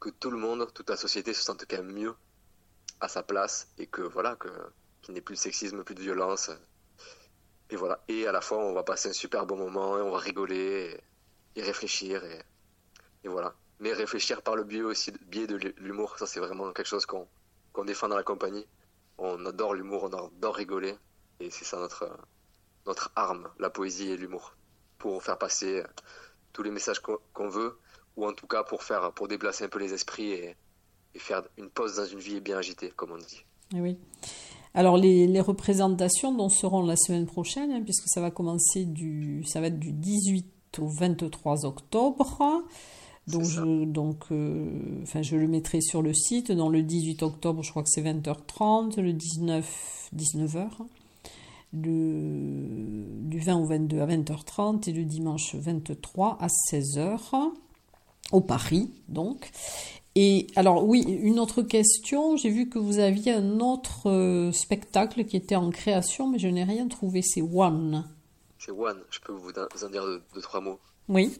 que 0.00 0.08
tout 0.10 0.32
le 0.32 0.36
monde, 0.38 0.68
toute 0.74 0.90
la 0.90 0.96
société 0.96 1.32
se 1.32 1.42
sente 1.42 1.64
quand 1.70 1.76
même 1.76 1.92
mieux 1.92 2.16
à 3.00 3.06
sa 3.06 3.22
place 3.22 3.68
et 3.78 3.86
que 3.86 4.02
voilà, 4.02 4.34
que, 4.34 4.48
qu'il 5.02 5.14
n'y 5.14 5.18
ait 5.18 5.22
plus 5.22 5.36
de 5.36 5.40
sexisme, 5.40 5.84
plus 5.84 5.94
de 5.94 6.00
violence. 6.00 6.50
Et 7.70 7.76
voilà. 7.76 8.02
Et 8.08 8.26
à 8.26 8.32
la 8.32 8.40
fois, 8.40 8.58
on 8.58 8.72
va 8.72 8.82
passer 8.82 9.10
un 9.10 9.12
super 9.12 9.46
bon 9.46 9.56
moment 9.56 9.96
et 9.96 10.00
on 10.00 10.10
va 10.10 10.18
rigoler 10.18 11.00
et, 11.54 11.62
réfléchir. 11.62 12.24
Et, 12.24 13.28
voilà. 13.28 13.54
Mais 13.78 13.92
réfléchir 13.92 14.42
par 14.42 14.56
le 14.56 14.64
biais 14.64 14.82
aussi 14.82 15.12
biais 15.28 15.46
de 15.46 15.54
l'humour, 15.78 16.18
ça 16.18 16.26
c'est 16.26 16.40
vraiment 16.40 16.72
quelque 16.72 16.88
chose 16.88 17.06
qu'on, 17.06 17.28
qu'on 17.72 17.84
défend 17.84 18.08
dans 18.08 18.16
la 18.16 18.24
compagnie. 18.24 18.66
On 19.16 19.46
adore 19.46 19.74
l'humour, 19.74 20.10
on 20.12 20.26
adore 20.26 20.56
rigoler. 20.56 20.96
Et 21.38 21.50
c'est 21.50 21.64
ça 21.64 21.78
notre, 21.78 22.18
notre 22.84 23.12
arme, 23.14 23.48
la 23.60 23.70
poésie 23.70 24.10
et 24.10 24.16
l'humour, 24.16 24.56
pour 24.98 25.22
faire 25.22 25.38
passer 25.38 25.84
tous 26.52 26.62
les 26.62 26.70
messages 26.70 27.00
qu'on 27.00 27.48
veut, 27.48 27.78
ou 28.16 28.26
en 28.26 28.32
tout 28.32 28.46
cas 28.46 28.62
pour 28.62 28.82
faire, 28.82 29.12
pour 29.12 29.28
déplacer 29.28 29.64
un 29.64 29.68
peu 29.68 29.78
les 29.78 29.92
esprits 29.92 30.32
et, 30.32 30.56
faire 31.16 31.42
une 31.58 31.68
pause 31.68 31.96
dans 31.96 32.06
une 32.06 32.20
vie 32.20 32.40
bien 32.40 32.58
agitée, 32.58 32.92
comme 32.94 33.10
on 33.10 33.18
dit. 33.18 33.44
Eh 33.74 33.80
oui. 33.80 33.98
Alors 34.74 34.96
les, 34.96 35.40
représentations 35.40 36.32
dont 36.32 36.48
seront 36.48 36.86
la 36.86 36.96
semaine 36.96 37.26
prochaine, 37.26 37.72
hein, 37.72 37.82
puisque 37.82 38.08
ça 38.08 38.20
va 38.20 38.30
commencer 38.30 38.84
du, 38.84 39.44
ça 39.44 39.60
va 39.60 39.66
être 39.66 39.78
du 39.78 39.92
18 39.92 40.78
au 40.78 40.86
23 40.86 41.66
octobre. 41.66 42.62
Donc, 43.26 43.44
je, 43.44 43.84
donc 43.84 44.24
euh, 44.30 45.02
enfin, 45.02 45.22
je 45.22 45.36
le 45.36 45.48
mettrai 45.48 45.80
sur 45.80 46.02
le 46.02 46.14
site. 46.14 46.52
Dans 46.52 46.68
le 46.68 46.82
18 46.82 47.22
octobre, 47.22 47.62
je 47.62 47.70
crois 47.70 47.82
que 47.82 47.88
c'est 47.90 48.02
20h30. 48.02 49.00
Le 49.00 49.12
19, 49.12 50.10
19h 50.14 50.68
le, 51.72 53.04
du 53.28 53.38
20 53.38 53.56
au 53.56 53.66
22 53.66 54.00
à 54.00 54.06
20h30 54.06 54.88
et 54.88 54.92
le 54.92 55.04
dimanche 55.04 55.54
23 55.54 56.38
à 56.40 56.48
16h 56.48 57.52
au 58.32 58.40
Paris 58.40 58.90
donc. 59.08 59.50
Et 60.16 60.48
alors 60.56 60.84
oui, 60.84 61.02
une 61.02 61.38
autre 61.38 61.62
question, 61.62 62.36
j'ai 62.36 62.50
vu 62.50 62.68
que 62.68 62.78
vous 62.78 62.98
aviez 62.98 63.32
un 63.32 63.60
autre 63.60 64.10
euh, 64.10 64.50
spectacle 64.50 65.24
qui 65.24 65.36
était 65.36 65.54
en 65.54 65.70
création, 65.70 66.28
mais 66.28 66.38
je 66.38 66.48
n'ai 66.48 66.64
rien 66.64 66.88
trouvé, 66.88 67.22
c'est 67.22 67.42
One. 67.42 68.10
C'est 68.58 68.72
One, 68.72 69.00
je 69.10 69.20
peux 69.20 69.32
vous 69.32 69.52
en 69.56 69.88
dire 69.88 70.04
deux, 70.34 70.40
trois 70.42 70.60
mots. 70.60 70.80
Oui. 71.08 71.38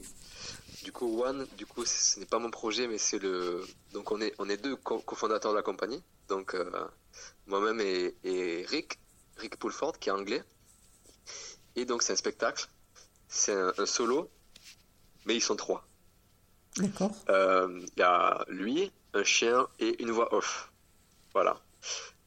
du 0.84 0.92
coup, 0.92 1.22
One, 1.22 1.46
du 1.58 1.66
coup, 1.66 1.84
ce 1.84 2.20
n'est 2.20 2.26
pas 2.26 2.38
mon 2.38 2.50
projet, 2.50 2.86
mais 2.86 2.96
c'est 2.96 3.18
le. 3.18 3.64
Donc, 3.92 4.12
on 4.12 4.20
est, 4.20 4.32
on 4.38 4.48
est 4.48 4.56
deux 4.56 4.76
cofondateurs 4.76 5.50
de 5.50 5.56
la 5.56 5.62
compagnie. 5.62 6.02
Donc, 6.28 6.54
euh, 6.54 6.70
moi-même 7.46 7.80
et, 7.80 8.64
Rick, 8.68 8.98
Rick 9.40 9.58
Pulford, 9.58 9.98
qui 9.98 10.08
est 10.08 10.12
anglais. 10.12 10.42
Et 11.76 11.84
donc, 11.84 12.02
c'est 12.02 12.12
un 12.12 12.16
spectacle. 12.16 12.68
C'est 13.28 13.54
un, 13.54 13.86
solo, 13.86 14.28
mais 15.24 15.36
ils 15.36 15.40
sont 15.40 15.56
trois. 15.56 15.86
D'accord. 16.76 17.12
Euh, 17.28 17.80
il 17.96 18.00
y 18.00 18.02
a 18.02 18.44
lui, 18.48 18.92
un 19.14 19.24
chien 19.24 19.66
et 19.78 20.02
une 20.02 20.10
voix 20.10 20.34
off. 20.34 20.72
Voilà. 21.32 21.60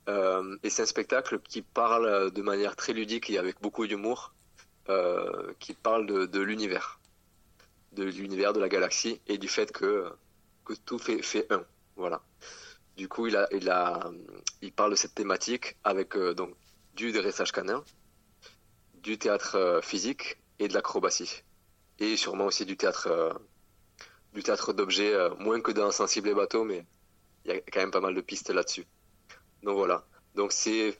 Euh, 0.09 0.57
et 0.63 0.69
c'est 0.69 0.83
un 0.83 0.85
spectacle 0.87 1.39
qui 1.39 1.61
parle 1.61 2.31
de 2.31 2.41
manière 2.41 2.75
très 2.75 2.93
ludique 2.93 3.29
et 3.29 3.37
avec 3.37 3.61
beaucoup 3.61 3.85
d'humour, 3.85 4.33
qui 5.59 5.73
parle 5.73 6.05
de, 6.05 6.25
de 6.25 6.39
l'univers 6.41 6.99
de 7.93 8.03
l'univers 8.03 8.53
de 8.53 8.59
la 8.59 8.69
galaxie 8.69 9.21
et 9.27 9.37
du 9.37 9.47
fait 9.47 9.71
que, 9.71 10.11
que 10.65 10.73
tout 10.73 10.99
fait, 10.99 11.21
fait 11.21 11.51
un. 11.51 11.63
Voilà. 11.95 12.21
Du 12.97 13.07
coup, 13.07 13.27
il, 13.27 13.35
a, 13.35 13.47
il, 13.51 13.69
a, 13.69 14.11
il 14.61 14.71
parle 14.71 14.91
de 14.91 14.95
cette 14.95 15.15
thématique 15.15 15.77
avec 15.83 16.15
euh, 16.15 16.33
donc, 16.33 16.55
du 16.93 17.11
dressage 17.11 17.51
canin, 17.51 17.83
du 18.95 19.17
théâtre 19.17 19.55
euh, 19.55 19.81
physique 19.81 20.37
et 20.59 20.67
de 20.67 20.73
l'acrobatie. 20.73 21.43
Et 21.99 22.17
sûrement 22.17 22.45
aussi 22.45 22.65
du 22.65 22.77
théâtre, 22.77 23.07
euh, 23.07 23.33
du 24.33 24.43
théâtre 24.43 24.73
d'objets, 24.73 25.13
moins 25.39 25.61
que 25.61 25.71
dans 25.71 25.91
Sensible 25.91 26.29
et 26.29 26.33
Bateau, 26.33 26.63
mais 26.63 26.85
il 27.45 27.51
y 27.51 27.53
a 27.53 27.59
quand 27.59 27.79
même 27.79 27.91
pas 27.91 28.01
mal 28.01 28.15
de 28.15 28.21
pistes 28.21 28.49
là-dessus. 28.49 28.85
Donc 29.63 29.75
voilà. 29.77 30.05
Donc 30.35 30.51
c'est 30.51 30.97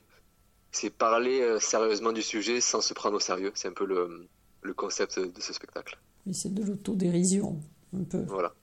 c'est 0.70 0.90
parler 0.90 1.58
sérieusement 1.60 2.12
du 2.12 2.22
sujet 2.22 2.60
sans 2.60 2.80
se 2.80 2.94
prendre 2.94 3.16
au 3.16 3.20
sérieux. 3.20 3.52
C'est 3.54 3.68
un 3.68 3.72
peu 3.72 3.86
le, 3.86 4.28
le 4.62 4.74
concept 4.74 5.18
de 5.18 5.40
ce 5.40 5.52
spectacle. 5.52 5.98
Mais 6.26 6.32
c'est 6.32 6.52
de 6.52 6.62
l'autodérision, 6.64 7.60
un 7.96 8.04
peu. 8.04 8.24
Voilà. 8.26 8.54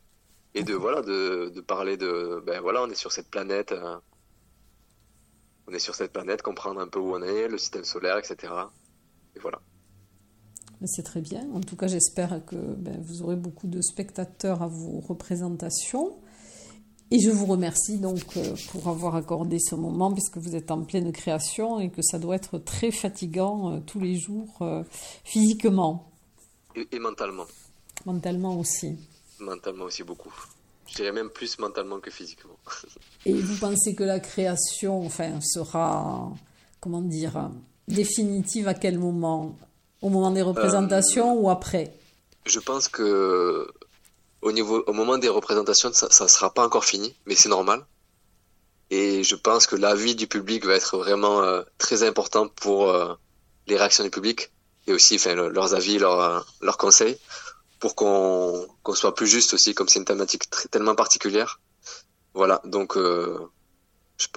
Et 0.54 0.64
de, 0.64 0.74
voilà, 0.74 1.02
de, 1.02 1.50
de, 1.54 1.62
parler 1.62 1.96
de. 1.96 2.44
Ben 2.46 2.60
voilà, 2.60 2.84
on 2.84 2.90
est 2.90 2.96
sur 2.96 3.12
cette 3.12 3.30
planète. 3.30 3.74
Euh, 5.72 5.74
on 5.74 5.76
est 5.76 5.80
sur 5.80 5.96
cette 5.96 6.12
planète, 6.12 6.42
comprendre 6.42 6.80
un 6.80 6.88
peu 6.88 7.00
où 7.00 7.16
on 7.16 7.22
est, 7.22 7.48
le 7.48 7.58
système 7.58 7.84
solaire, 7.84 8.18
etc. 8.18 8.54
Et 9.36 9.40
voilà. 9.40 9.62
C'est 10.86 11.04
très 11.04 11.22
bien. 11.22 11.48
En 11.54 11.62
tout 11.62 11.76
cas, 11.76 11.88
j'espère 11.88 12.44
que 12.46 12.56
ben, 12.56 13.00
vous 13.02 13.22
aurez 13.22 13.36
beaucoup 13.36 13.68
de 13.68 13.82
spectateurs 13.82 14.64
à 14.64 14.68
vos 14.68 15.00
représentations. 15.00 16.20
Et 17.12 17.20
je 17.20 17.30
vous 17.30 17.46
remercie 17.46 18.00
donc 18.00 18.38
euh, 18.38 18.56
pour 18.72 18.88
avoir 18.88 19.16
accordé 19.16 19.60
ce 19.60 19.76
moment, 19.76 20.12
puisque 20.14 20.38
vous 20.38 20.56
êtes 20.56 20.72
en 20.72 20.84
pleine 20.84 21.12
création 21.12 21.80
et 21.80 21.92
que 21.92 22.02
ça 22.02 22.20
doit 22.20 22.36
être 22.36 22.58
très 22.58 22.90
fatigant 22.90 23.74
euh, 23.74 23.80
tous 23.86 24.00
les 24.00 24.18
jours 24.18 24.60
physiquement. 25.24 26.10
Et, 26.76 27.00
mentalement. 27.00 27.46
Mentalement 28.06 28.58
aussi. 28.58 28.98
Mentalement 29.40 29.86
aussi 29.86 30.04
beaucoup. 30.04 30.34
Je 30.88 30.96
dirais 30.96 31.12
même 31.12 31.30
plus 31.30 31.58
mentalement 31.60 32.00
que 32.00 32.12
physiquement. 32.12 32.58
Et 33.26 33.34
vous 33.34 33.58
pensez 33.58 33.96
que 33.96 34.04
la 34.04 34.20
création 34.20 35.06
enfin, 35.06 35.40
sera, 35.42 36.32
comment 36.80 37.02
dire, 37.02 37.50
définitive 37.88 38.68
à 38.68 38.74
quel 38.74 38.98
moment? 38.98 39.58
Au 40.02 40.10
moment 40.10 40.32
des 40.32 40.42
représentations 40.42 41.36
ou 41.36 41.50
après? 41.50 41.94
Je 42.46 42.60
pense 42.60 42.88
que 42.88 43.68
au, 44.42 44.52
niveau, 44.52 44.84
au 44.88 44.94
moment 44.94 45.20
des 45.20 45.30
représentations, 45.30 45.94
ça 45.94 46.24
ne 46.24 46.30
sera 46.30 46.52
pas 46.52 46.66
encore 46.66 46.86
fini, 46.86 47.16
mais 47.28 47.36
c'est 47.36 47.50
normal. 47.50 47.86
Et 48.90 49.24
je 49.24 49.36
pense 49.36 49.68
que 49.68 49.76
l'avis 49.76 50.16
du 50.16 50.28
public 50.28 50.66
va 50.66 50.74
être 50.74 50.98
vraiment 50.98 51.42
euh, 51.44 51.62
très 51.78 52.04
important 52.04 52.48
pour 52.48 52.90
euh, 52.90 53.14
les 53.68 53.78
réactions 53.78 54.04
du 54.04 54.10
public 54.10 54.52
et 54.88 54.94
aussi 54.94 55.16
enfin, 55.16 55.36
leurs 55.36 55.76
avis, 55.76 55.98
leurs, 55.98 56.46
leurs 56.62 56.78
conseils 56.78 57.18
pour 57.82 57.96
qu'on 57.96 58.68
qu'on 58.84 58.94
soit 58.94 59.16
plus 59.16 59.28
juste 59.28 59.54
aussi, 59.54 59.74
comme 59.74 59.90
c'est 59.90 60.00
une 60.00 60.06
thématique 60.06 60.50
tellement 60.70 60.96
particulière. 60.96 61.60
Voilà, 62.34 62.62
donc 62.64 62.96
euh, 62.96 63.50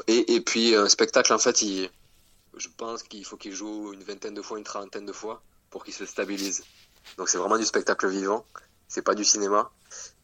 et, 0.08 0.34
et 0.34 0.40
puis 0.40 0.74
un 0.74 0.88
spectacle 0.88 1.32
en 1.32 1.38
fait, 1.38 1.62
il, 1.62 1.90
je 2.56 2.68
pense 2.76 3.02
qu'il 3.04 3.24
faut 3.24 3.36
qu'il 3.36 3.52
joue 3.52 3.92
une 3.92 4.02
vingtaine 4.02 4.34
de 4.34 4.42
fois, 4.42 4.58
une 4.58 4.64
trentaine 4.64 5.06
de 5.06 5.12
fois 5.12 5.42
pour 5.70 5.84
qu'il 5.84 5.94
se 5.94 6.06
stabilise. 6.06 6.64
Donc 7.18 7.28
c'est 7.28 7.38
vraiment 7.38 7.58
du 7.58 7.66
spectacle 7.66 8.08
vivant, 8.08 8.46
c'est 8.88 9.02
pas 9.02 9.14
du 9.14 9.24
cinéma. 9.24 9.70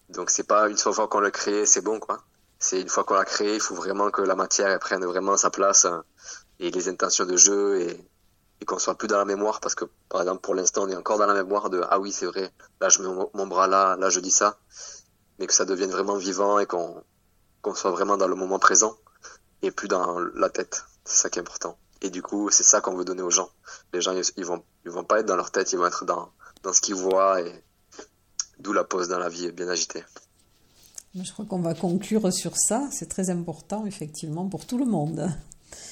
Donc 0.08 0.30
c'est 0.30 0.48
pas 0.48 0.68
une 0.68 0.78
fois 0.78 1.06
qu'on 1.06 1.20
l'a 1.20 1.30
créé, 1.30 1.66
c'est 1.66 1.82
bon 1.82 2.00
quoi. 2.00 2.24
C'est 2.58 2.80
une 2.80 2.88
fois 2.88 3.04
qu'on 3.04 3.14
l'a 3.14 3.24
créé, 3.24 3.54
il 3.54 3.60
faut 3.60 3.74
vraiment 3.74 4.10
que 4.10 4.22
la 4.22 4.34
matière 4.34 4.78
prenne 4.78 5.04
vraiment 5.04 5.36
sa 5.36 5.50
place 5.50 5.84
hein, 5.84 6.04
et 6.58 6.70
les 6.70 6.88
intentions 6.88 7.26
de 7.26 7.36
jeu 7.36 7.80
et, 7.82 8.00
et 8.60 8.64
qu'on 8.64 8.78
soit 8.78 8.94
plus 8.94 9.08
dans 9.08 9.18
la 9.18 9.24
mémoire 9.24 9.60
parce 9.60 9.74
que 9.74 9.84
par 10.08 10.20
exemple 10.20 10.40
pour 10.40 10.54
l'instant 10.54 10.84
on 10.84 10.88
est 10.88 10.96
encore 10.96 11.18
dans 11.18 11.26
la 11.26 11.34
mémoire 11.34 11.70
de 11.70 11.82
ah 11.88 11.98
oui 11.98 12.12
c'est 12.12 12.26
vrai 12.26 12.52
là 12.80 12.88
je 12.88 13.02
mets 13.02 13.08
mon, 13.34 13.46
bras 13.46 13.66
là 13.66 13.96
là 13.96 14.10
je 14.10 14.20
dis 14.20 14.30
ça. 14.30 14.58
Mais 15.38 15.46
que 15.46 15.54
ça 15.54 15.64
devienne 15.64 15.90
vraiment 15.90 16.16
vivant 16.16 16.58
et 16.58 16.66
qu'on 16.66 17.02
qu'on 17.62 17.74
soit 17.74 17.90
vraiment 17.90 18.16
dans 18.16 18.28
le 18.28 18.34
moment 18.34 18.58
présent 18.58 18.96
et 19.62 19.70
plus 19.70 19.88
dans 19.88 20.18
la 20.18 20.50
tête. 20.50 20.84
C'est 21.04 21.16
ça 21.16 21.30
qui 21.30 21.38
est 21.38 21.42
important. 21.42 21.78
Et 22.02 22.10
du 22.10 22.22
coup 22.22 22.50
c'est 22.50 22.64
ça 22.64 22.80
qu'on 22.80 22.94
veut 22.94 23.04
donner 23.04 23.22
aux 23.22 23.30
gens. 23.30 23.50
Les 23.92 24.02
gens 24.02 24.14
ils, 24.36 24.44
vont 24.44 24.62
ils 24.84 24.90
vont 24.90 25.04
pas 25.04 25.20
être 25.20 25.26
dans 25.26 25.36
leur 25.36 25.50
tête 25.50 25.72
ils 25.72 25.78
vont 25.78 25.86
être 25.86 26.04
dans 26.04 26.30
dans 26.62 26.72
ce 26.72 26.80
qu'ils 26.80 26.94
voient 26.94 27.40
et 27.40 27.64
d'où 28.58 28.72
la 28.74 28.84
pause 28.84 29.08
dans 29.08 29.18
la 29.18 29.30
vie 29.30 29.46
est 29.46 29.52
bien 29.52 29.68
agitée. 29.68 30.04
Je 31.14 31.32
crois 31.32 31.44
qu'on 31.44 31.60
va 31.60 31.74
conclure 31.74 32.32
sur 32.32 32.56
ça. 32.56 32.88
C'est 32.92 33.08
très 33.08 33.30
important 33.30 33.84
effectivement 33.86 34.48
pour 34.48 34.66
tout 34.66 34.78
le 34.78 34.84
monde. 34.84 35.28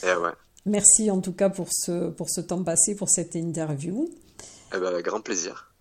Et 0.03 0.09
eh 0.09 0.15
ouais 0.17 0.33
Merci 0.67 1.11
en 1.11 1.21
tout 1.21 1.33
cas 1.33 1.49
pour 1.49 1.69
ce, 1.73 2.11
pour 2.11 2.29
ce 2.31 2.41
temps 2.41 2.63
passé, 2.63 2.95
pour 2.95 3.09
cette 3.09 3.35
interview. 3.35 4.11
Eh 4.75 4.79
ben, 4.79 4.87
avec 4.87 5.07
grand 5.07 5.21
plaisir. 5.21 5.73